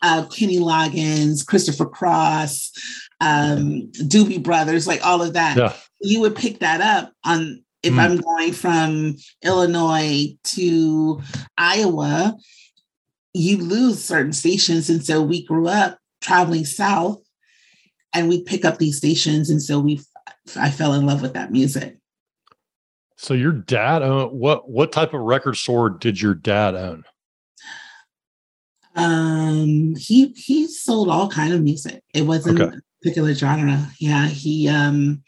Uh, 0.03 0.27
Kenny 0.27 0.59
Loggins, 0.59 1.43
Christopher 1.43 1.87
Cross, 1.87 2.71
um, 3.19 3.89
Doobie 4.03 4.43
Brothers, 4.43 4.85
like 4.85 5.03
all 5.03 5.23
of 5.23 5.33
that. 5.33 5.57
Yeah. 5.57 5.73
You 6.01 6.21
would 6.21 6.35
pick 6.35 6.59
that 6.59 6.81
up 6.81 7.11
on 7.25 7.63
if 7.83 7.93
Mm. 7.93 7.99
I'm 7.99 8.17
going 8.17 8.53
from 8.53 9.15
Illinois 9.43 10.35
to 10.43 11.21
Iowa, 11.57 12.35
you 13.33 13.57
lose 13.57 14.03
certain 14.03 14.33
stations. 14.33 14.89
And 14.89 15.03
so 15.03 15.21
we 15.21 15.45
grew 15.45 15.67
up 15.67 15.97
traveling 16.21 16.65
south 16.65 17.19
and 18.13 18.29
we 18.29 18.43
pick 18.43 18.65
up 18.65 18.77
these 18.77 18.97
stations. 18.97 19.49
And 19.49 19.61
so 19.61 19.79
we 19.79 20.01
I 20.55 20.69
fell 20.71 20.93
in 20.93 21.05
love 21.05 21.21
with 21.21 21.33
that 21.33 21.51
music. 21.51 21.97
So 23.17 23.33
your 23.33 23.51
dad 23.51 24.03
owned 24.03 24.31
what 24.31 24.69
what 24.69 24.91
type 24.91 25.13
of 25.13 25.21
record 25.21 25.55
store 25.57 25.89
did 25.89 26.21
your 26.21 26.35
dad 26.35 26.75
own? 26.75 27.03
Um 28.95 29.95
he 29.95 30.27
he 30.35 30.67
sold 30.67 31.09
all 31.09 31.29
kind 31.29 31.53
of 31.53 31.61
music. 31.63 32.01
It 32.13 32.23
wasn't 32.23 32.61
Okay. 32.61 32.75
a 32.77 32.81
particular 33.01 33.33
genre. 33.33 33.91
Yeah, 33.99 34.27
he 34.27 34.67
um 34.69 35.23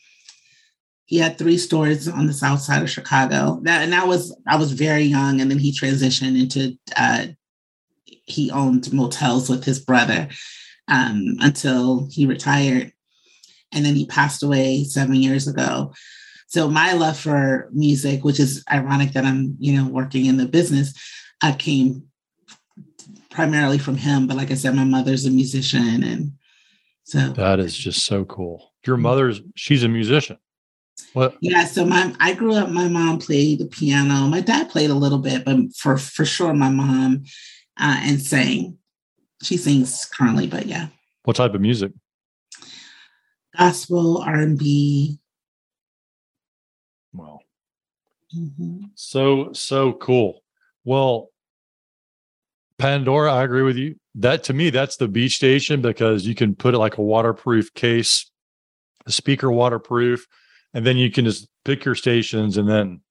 he 1.06 1.18
had 1.18 1.38
three 1.40 1.58
stores 1.58 2.08
on 2.08 2.28
the 2.28 2.34
south 2.34 2.62
side 2.62 2.84
of 2.84 2.90
Chicago. 2.90 3.60
That 3.64 3.84
and 3.84 3.92
that 3.94 4.08
was 4.08 4.36
I 4.48 4.56
was 4.56 4.72
very 4.72 5.04
young 5.04 5.42
and 5.42 5.50
then 5.50 5.60
he 5.60 5.72
transitioned 5.72 6.40
into 6.40 6.78
uh 6.96 7.28
he 8.06 8.52
owned 8.52 8.94
motels 8.94 9.50
with 9.50 9.64
his 9.64 9.80
brother 9.80 10.30
um 10.88 11.38
until 11.40 12.08
he 12.12 12.28
retired. 12.28 12.94
And 13.72 13.84
then 13.86 13.96
he 13.96 14.06
passed 14.08 14.42
away 14.44 14.84
7 14.84 15.14
years 15.16 15.48
ago. 15.48 15.94
So 16.50 16.70
my 16.70 16.94
love 16.94 17.18
for 17.18 17.70
music, 17.72 18.24
which 18.24 18.40
is 18.40 18.64
ironic 18.72 19.14
that 19.14 19.26
I'm, 19.26 19.56
you 19.60 19.74
know, 19.74 19.88
working 19.88 20.26
in 20.26 20.38
the 20.38 20.48
business, 20.48 20.94
uh, 21.42 21.54
came 21.58 22.04
primarily 23.30 23.78
from 23.78 23.96
him. 23.96 24.28
But 24.28 24.38
like 24.38 24.52
I 24.52 24.56
said, 24.56 24.76
my 24.76 24.84
mother's 24.84 25.26
a 25.26 25.32
musician, 25.32 26.04
and 26.04 26.34
so 27.04 27.30
That 27.34 27.60
is 27.60 27.76
just 27.76 28.06
so 28.06 28.26
cool. 28.26 28.74
Your 28.86 28.98
mother's 28.98 29.42
she's 29.56 29.84
a 29.84 29.90
musician. 29.90 30.38
What 31.14 31.38
yeah. 31.42 31.66
So 31.66 31.86
my 31.86 32.14
I 32.20 32.34
grew 32.34 32.54
up. 32.54 32.70
My 32.70 32.88
mom 32.88 33.20
played 33.20 33.60
the 33.60 33.66
piano. 33.66 34.28
My 34.28 34.42
dad 34.42 34.70
played 34.70 34.90
a 34.90 34.96
little 34.96 35.20
bit, 35.20 35.46
but 35.46 35.58
for 35.76 35.98
for 35.98 36.26
sure, 36.26 36.54
my 36.54 36.70
mom 36.70 37.24
uh, 37.80 38.02
and 38.04 38.22
sang. 38.22 38.78
She 39.42 39.56
sings 39.56 40.06
currently, 40.06 40.48
but 40.48 40.66
yeah, 40.66 40.88
what 41.24 41.38
type 41.38 41.54
of 41.54 41.62
music? 41.62 41.94
gospel, 43.60 44.20
R 44.20 44.36
and 44.36 44.58
B. 44.58 45.20
Wow. 47.14 47.40
Mhm. 48.36 48.90
So 48.96 49.52
so 49.54 49.94
cool. 49.94 50.44
Well, 50.84 51.30
Pandora, 52.78 53.34
I 53.34 53.44
agree 53.44 53.64
with 53.64 53.76
you. 53.78 53.96
That 54.16 54.44
to 54.46 54.54
me, 54.54 54.70
that's 54.70 54.98
the 54.98 55.08
beach 55.08 55.36
station 55.36 55.82
because 55.82 56.26
you 56.26 56.36
can 56.36 56.56
put 56.56 56.74
it 56.74 56.78
like 56.78 56.98
a 56.98 57.02
waterproof 57.02 57.74
case, 57.74 58.30
the 59.06 59.12
speaker 59.12 59.52
waterproof, 59.52 60.28
and 60.74 60.86
then 60.86 60.98
you 60.98 61.12
can 61.12 61.26
just 61.26 61.48
pick 61.66 61.84
your 61.86 61.96
stations 61.96 62.58
and 62.58 62.70
then 62.70 63.02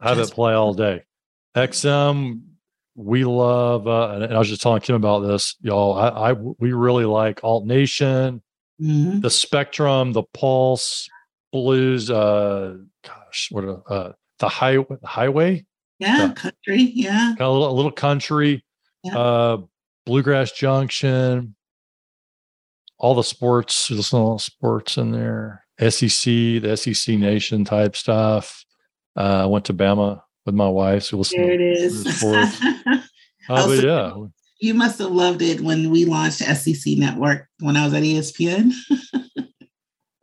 have 0.00 0.16
That's 0.16 0.30
it 0.30 0.34
play 0.34 0.52
all 0.54 0.74
day. 0.74 1.02
XM, 1.54 2.40
we 2.96 3.24
love, 3.24 3.86
uh, 3.86 4.08
and 4.22 4.34
I 4.34 4.38
was 4.38 4.48
just 4.48 4.62
telling 4.62 4.80
Kim 4.80 4.96
about 4.96 5.20
this, 5.20 5.54
y'all. 5.60 5.94
I, 5.96 6.08
I 6.08 6.32
we 6.32 6.72
really 6.72 7.04
like 7.04 7.40
Alt 7.44 7.66
Nation, 7.66 8.42
Mhm. 8.80 9.22
the 9.22 9.30
Spectrum, 9.30 10.12
the 10.12 10.24
Pulse, 10.34 11.08
Blues. 11.52 12.10
Uh, 12.10 12.78
gosh, 13.04 13.48
what 13.52 13.64
are, 13.64 13.82
uh, 13.92 14.12
the 14.42 14.48
high 14.48 14.76
highway 15.04 15.64
Yeah, 15.98 16.16
Yeah. 16.18 16.32
country. 16.34 16.82
Yeah, 16.94 17.34
got 17.38 17.48
a 17.48 17.50
little, 17.50 17.70
a 17.70 17.76
little 17.78 17.92
country, 17.92 18.64
Yeah. 19.04 19.16
uh, 19.18 19.56
Bluegrass 20.04 20.50
Junction, 20.52 21.54
all 22.98 23.14
the 23.14 23.22
sports, 23.24 23.88
there's 23.88 24.12
little 24.12 24.38
sports 24.38 24.96
in 24.98 25.12
there, 25.12 25.64
SEC, 25.80 26.58
the 26.60 26.76
SEC 26.76 27.16
Nation 27.16 27.64
type 27.64 27.96
stuff. 27.96 28.64
Uh, 29.16 29.42
I 29.44 29.46
went 29.46 29.64
to 29.66 29.74
Bama 29.74 30.22
with 30.44 30.54
my 30.56 30.68
wife, 30.68 31.04
so 31.04 31.18
listen. 31.18 31.40
there 31.40 31.52
it 31.52 31.60
is. 31.60 32.22
Uh, 33.48 33.56
Oh, 33.64 33.66
but 33.76 33.82
yeah, 33.84 34.14
you 34.60 34.72
must 34.72 35.00
have 35.00 35.10
loved 35.10 35.42
it 35.42 35.60
when 35.60 35.90
we 35.90 36.04
launched 36.04 36.38
SEC 36.38 36.96
Network 36.96 37.48
when 37.58 37.76
I 37.76 37.84
was 37.84 37.92
at 37.94 38.04
ESPN. 38.04 38.70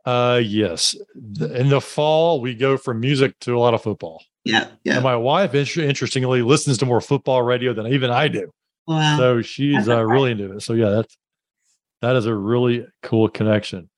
uh, 0.04 0.40
yes. 0.42 0.96
In 1.14 1.68
the 1.68 1.80
fall, 1.80 2.40
we 2.40 2.54
go 2.54 2.76
from 2.76 3.00
music 3.00 3.38
to 3.40 3.56
a 3.56 3.60
lot 3.60 3.74
of 3.74 3.82
football. 3.82 4.22
yeah, 4.44 4.68
yeah. 4.84 4.94
And 4.94 5.02
my 5.02 5.16
wife, 5.16 5.54
interestingly, 5.54 6.42
listens 6.42 6.78
to 6.78 6.86
more 6.86 7.00
football 7.00 7.42
radio 7.42 7.72
than 7.72 7.86
even 7.86 8.10
I 8.10 8.28
do. 8.28 8.50
Wow. 8.86 9.18
so 9.18 9.42
she's 9.42 9.88
uh, 9.88 10.04
really 10.06 10.32
into 10.32 10.52
it. 10.56 10.62
So 10.62 10.72
yeah, 10.72 10.90
that's 10.90 11.16
that 12.02 12.16
is 12.16 12.26
a 12.26 12.34
really 12.34 12.86
cool 13.02 13.28
connection. 13.28 13.88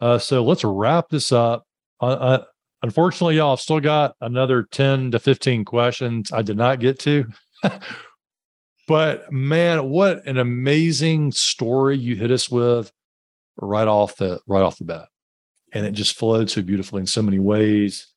Uh, 0.00 0.18
so 0.18 0.44
let's 0.44 0.64
wrap 0.64 1.08
this 1.10 1.32
up. 1.32 1.64
Uh, 2.00 2.06
uh, 2.06 2.44
unfortunately, 2.82 3.36
y'all, 3.36 3.52
I've 3.52 3.60
still 3.60 3.80
got 3.80 4.14
another 4.20 4.62
ten 4.70 5.10
to 5.10 5.18
fifteen 5.18 5.64
questions 5.64 6.32
I 6.32 6.42
did 6.42 6.56
not 6.56 6.80
get 6.80 6.98
to. 7.00 7.26
but 8.88 9.30
man, 9.32 9.88
what 9.90 10.26
an 10.26 10.38
amazing 10.38 11.32
story 11.32 11.98
you 11.98 12.16
hit 12.16 12.30
us 12.30 12.48
with 12.48 12.92
right 13.60 13.88
off 13.88 14.16
the 14.16 14.40
right 14.46 14.62
off 14.62 14.78
the 14.78 14.84
bat, 14.84 15.08
and 15.72 15.86
it 15.86 15.92
just 15.92 16.16
flowed 16.16 16.50
so 16.50 16.62
beautifully 16.62 17.00
in 17.00 17.06
so 17.06 17.22
many 17.22 17.38
ways. 17.38 18.08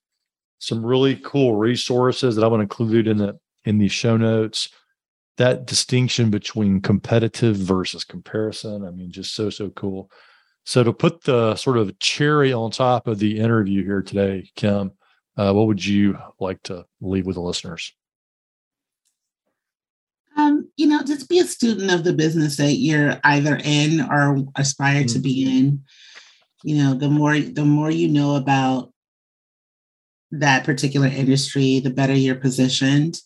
Some 0.59 0.85
really 0.85 1.15
cool 1.15 1.55
resources 1.55 2.35
that 2.35 2.43
I 2.43 2.47
want 2.47 2.59
to 2.59 2.63
include 2.63 3.07
in 3.07 3.17
the 3.17 3.39
in 3.65 3.77
the 3.77 3.87
show 3.87 4.17
notes 4.17 4.69
that 5.37 5.65
distinction 5.65 6.29
between 6.29 6.81
competitive 6.81 7.55
versus 7.55 8.03
comparison. 8.03 8.85
I 8.85 8.91
mean, 8.91 9.11
just 9.11 9.33
so, 9.33 9.49
so 9.49 9.69
cool. 9.71 10.11
So, 10.65 10.83
to 10.83 10.93
put 10.93 11.23
the 11.23 11.55
sort 11.55 11.77
of 11.77 11.97
cherry 11.99 12.53
on 12.53 12.69
top 12.71 13.07
of 13.07 13.19
the 13.19 13.39
interview 13.39 13.83
here 13.83 14.03
today, 14.03 14.51
Kim, 14.55 14.91
uh, 15.37 15.51
what 15.53 15.67
would 15.67 15.83
you 15.83 16.17
like 16.39 16.61
to 16.63 16.85
leave 17.01 17.25
with 17.25 17.35
the 17.35 17.41
listeners? 17.41 17.91
Um, 20.37 20.69
you 20.77 20.87
know, 20.87 21.01
just 21.03 21.27
be 21.27 21.39
a 21.39 21.45
student 21.45 21.91
of 21.91 22.03
the 22.03 22.13
business 22.13 22.57
that 22.57 22.73
you're 22.73 23.19
either 23.23 23.59
in 23.63 24.01
or 24.01 24.45
aspire 24.55 25.03
to 25.05 25.19
be 25.19 25.57
in. 25.57 25.83
You 26.63 26.77
know, 26.77 26.93
the 26.93 27.09
more 27.09 27.37
the 27.39 27.65
more 27.65 27.89
you 27.89 28.07
know 28.07 28.35
about 28.35 28.91
that 30.31 30.63
particular 30.63 31.07
industry, 31.07 31.79
the 31.79 31.89
better 31.89 32.13
you're 32.13 32.35
positioned. 32.35 33.19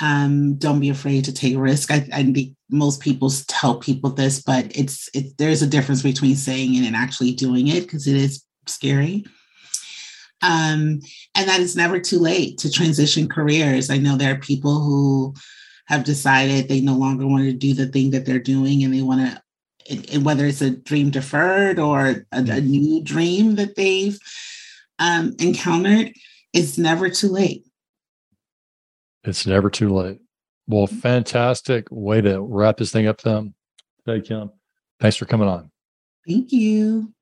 Um, 0.00 0.54
don't 0.54 0.78
be 0.78 0.90
afraid 0.90 1.24
to 1.24 1.32
take 1.32 1.56
risk. 1.56 1.90
I, 1.90 2.00
think 2.00 2.54
most 2.70 3.00
people 3.00 3.30
tell 3.48 3.78
people 3.78 4.10
this, 4.10 4.40
but 4.40 4.66
it's 4.76 5.08
it, 5.12 5.36
there's 5.38 5.60
a 5.60 5.66
difference 5.66 6.02
between 6.02 6.36
saying 6.36 6.76
it 6.76 6.86
and 6.86 6.94
actually 6.94 7.32
doing 7.32 7.66
it 7.66 7.82
because 7.82 8.06
it 8.06 8.16
is 8.16 8.44
scary. 8.66 9.24
Um, 10.40 11.00
and 11.34 11.48
that 11.48 11.60
it's 11.60 11.74
never 11.74 11.98
too 11.98 12.20
late 12.20 12.58
to 12.58 12.70
transition 12.70 13.28
careers. 13.28 13.90
I 13.90 13.98
know 13.98 14.16
there 14.16 14.34
are 14.34 14.38
people 14.38 14.78
who 14.80 15.34
have 15.86 16.04
decided 16.04 16.68
they 16.68 16.80
no 16.80 16.94
longer 16.94 17.26
want 17.26 17.44
to 17.44 17.52
do 17.52 17.74
the 17.74 17.86
thing 17.86 18.12
that 18.12 18.24
they're 18.24 18.38
doing 18.38 18.84
and 18.84 18.94
they 18.94 19.02
want 19.02 19.20
to 19.20 19.42
and 19.88 20.24
whether 20.24 20.46
it's 20.46 20.60
a 20.60 20.70
dream 20.70 21.10
deferred 21.10 21.78
or 21.78 22.06
a, 22.06 22.16
a 22.32 22.60
new 22.60 23.02
dream 23.02 23.56
that 23.56 23.76
they've 23.76 24.18
um, 24.98 25.34
encountered 25.38 26.12
it's 26.52 26.78
never 26.78 27.08
too 27.08 27.28
late 27.28 27.64
It's 29.24 29.46
never 29.46 29.70
too 29.70 29.88
late. 29.94 30.20
Well, 30.66 30.86
fantastic 30.86 31.86
way 31.90 32.20
to 32.20 32.40
wrap 32.42 32.76
this 32.76 32.92
thing 32.92 33.06
up, 33.06 33.20
then. 33.22 33.54
Hey, 34.04 34.20
Kim. 34.20 34.50
Thanks 35.00 35.16
for 35.16 35.24
coming 35.24 35.48
on. 35.48 35.70
thank 36.26 36.52
you 36.52 37.12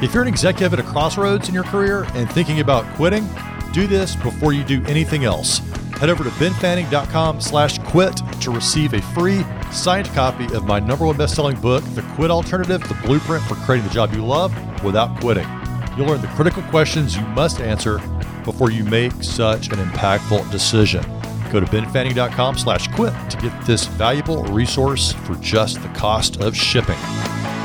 If 0.00 0.14
you're 0.14 0.22
an 0.22 0.28
executive 0.28 0.72
at 0.72 0.78
a 0.78 0.84
crossroads 0.84 1.48
in 1.48 1.54
your 1.54 1.64
career 1.64 2.04
and 2.14 2.30
thinking 2.30 2.60
about 2.60 2.84
quitting, 2.94 3.28
do 3.72 3.86
this 3.86 4.14
before 4.16 4.52
you 4.52 4.62
do 4.64 4.84
anything 4.86 5.24
else. 5.24 5.60
Head 5.98 6.10
over 6.10 6.22
to 6.22 6.30
benfanning.com 6.30 7.40
slash 7.40 7.78
quit 7.80 8.16
to 8.40 8.52
receive 8.52 8.94
a 8.94 9.02
free 9.02 9.44
signed 9.72 10.06
copy 10.08 10.44
of 10.54 10.64
my 10.64 10.78
number 10.78 11.04
one 11.04 11.16
best-selling 11.16 11.60
book, 11.60 11.82
The 11.94 12.02
Quit 12.14 12.30
Alternative, 12.30 12.80
the 12.86 12.94
blueprint 13.04 13.42
for 13.44 13.56
creating 13.56 13.88
the 13.88 13.92
job 13.92 14.12
you 14.12 14.24
love 14.24 14.54
without 14.84 15.18
quitting. 15.20 15.48
You'll 15.96 16.06
learn 16.06 16.20
the 16.20 16.28
critical 16.28 16.62
questions 16.64 17.16
you 17.16 17.22
must 17.22 17.60
answer 17.60 17.98
before 18.44 18.70
you 18.70 18.84
make 18.84 19.12
such 19.24 19.72
an 19.72 19.78
impactful 19.78 20.48
decision. 20.52 21.02
Go 21.50 21.58
to 21.58 21.66
benfanning.com 21.66 22.58
slash 22.58 22.86
quit 22.94 23.12
to 23.30 23.36
get 23.38 23.66
this 23.66 23.86
valuable 23.86 24.44
resource 24.44 25.14
for 25.24 25.34
just 25.36 25.82
the 25.82 25.88
cost 25.88 26.40
of 26.40 26.56
shipping. 26.56 27.57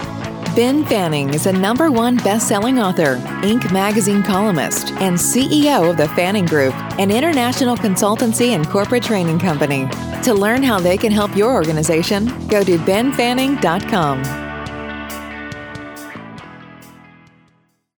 Ben 0.56 0.86
Fanning 0.86 1.34
is 1.34 1.48
a 1.48 1.52
number 1.52 1.90
one 1.90 2.18
best-selling 2.18 2.78
author, 2.78 3.16
Inc. 3.42 3.72
magazine 3.74 4.22
columnist, 4.22 4.92
and 5.02 5.18
CEO 5.18 5.90
of 5.90 5.98
the 5.98 6.08
Fanning 6.10 6.46
Group, 6.46 6.76
an 7.00 7.10
international 7.10 7.76
consultancy 7.76 8.50
and 8.50 8.68
corporate 8.70 9.02
training 9.02 9.40
company. 9.40 9.88
To 10.22 10.34
learn 10.36 10.62
how 10.62 10.80
they 10.80 10.96
can 10.96 11.12
help 11.12 11.36
your 11.36 11.52
organization, 11.54 12.26
go 12.50 12.64
to 12.64 12.78
benfanning.com. 12.78 14.43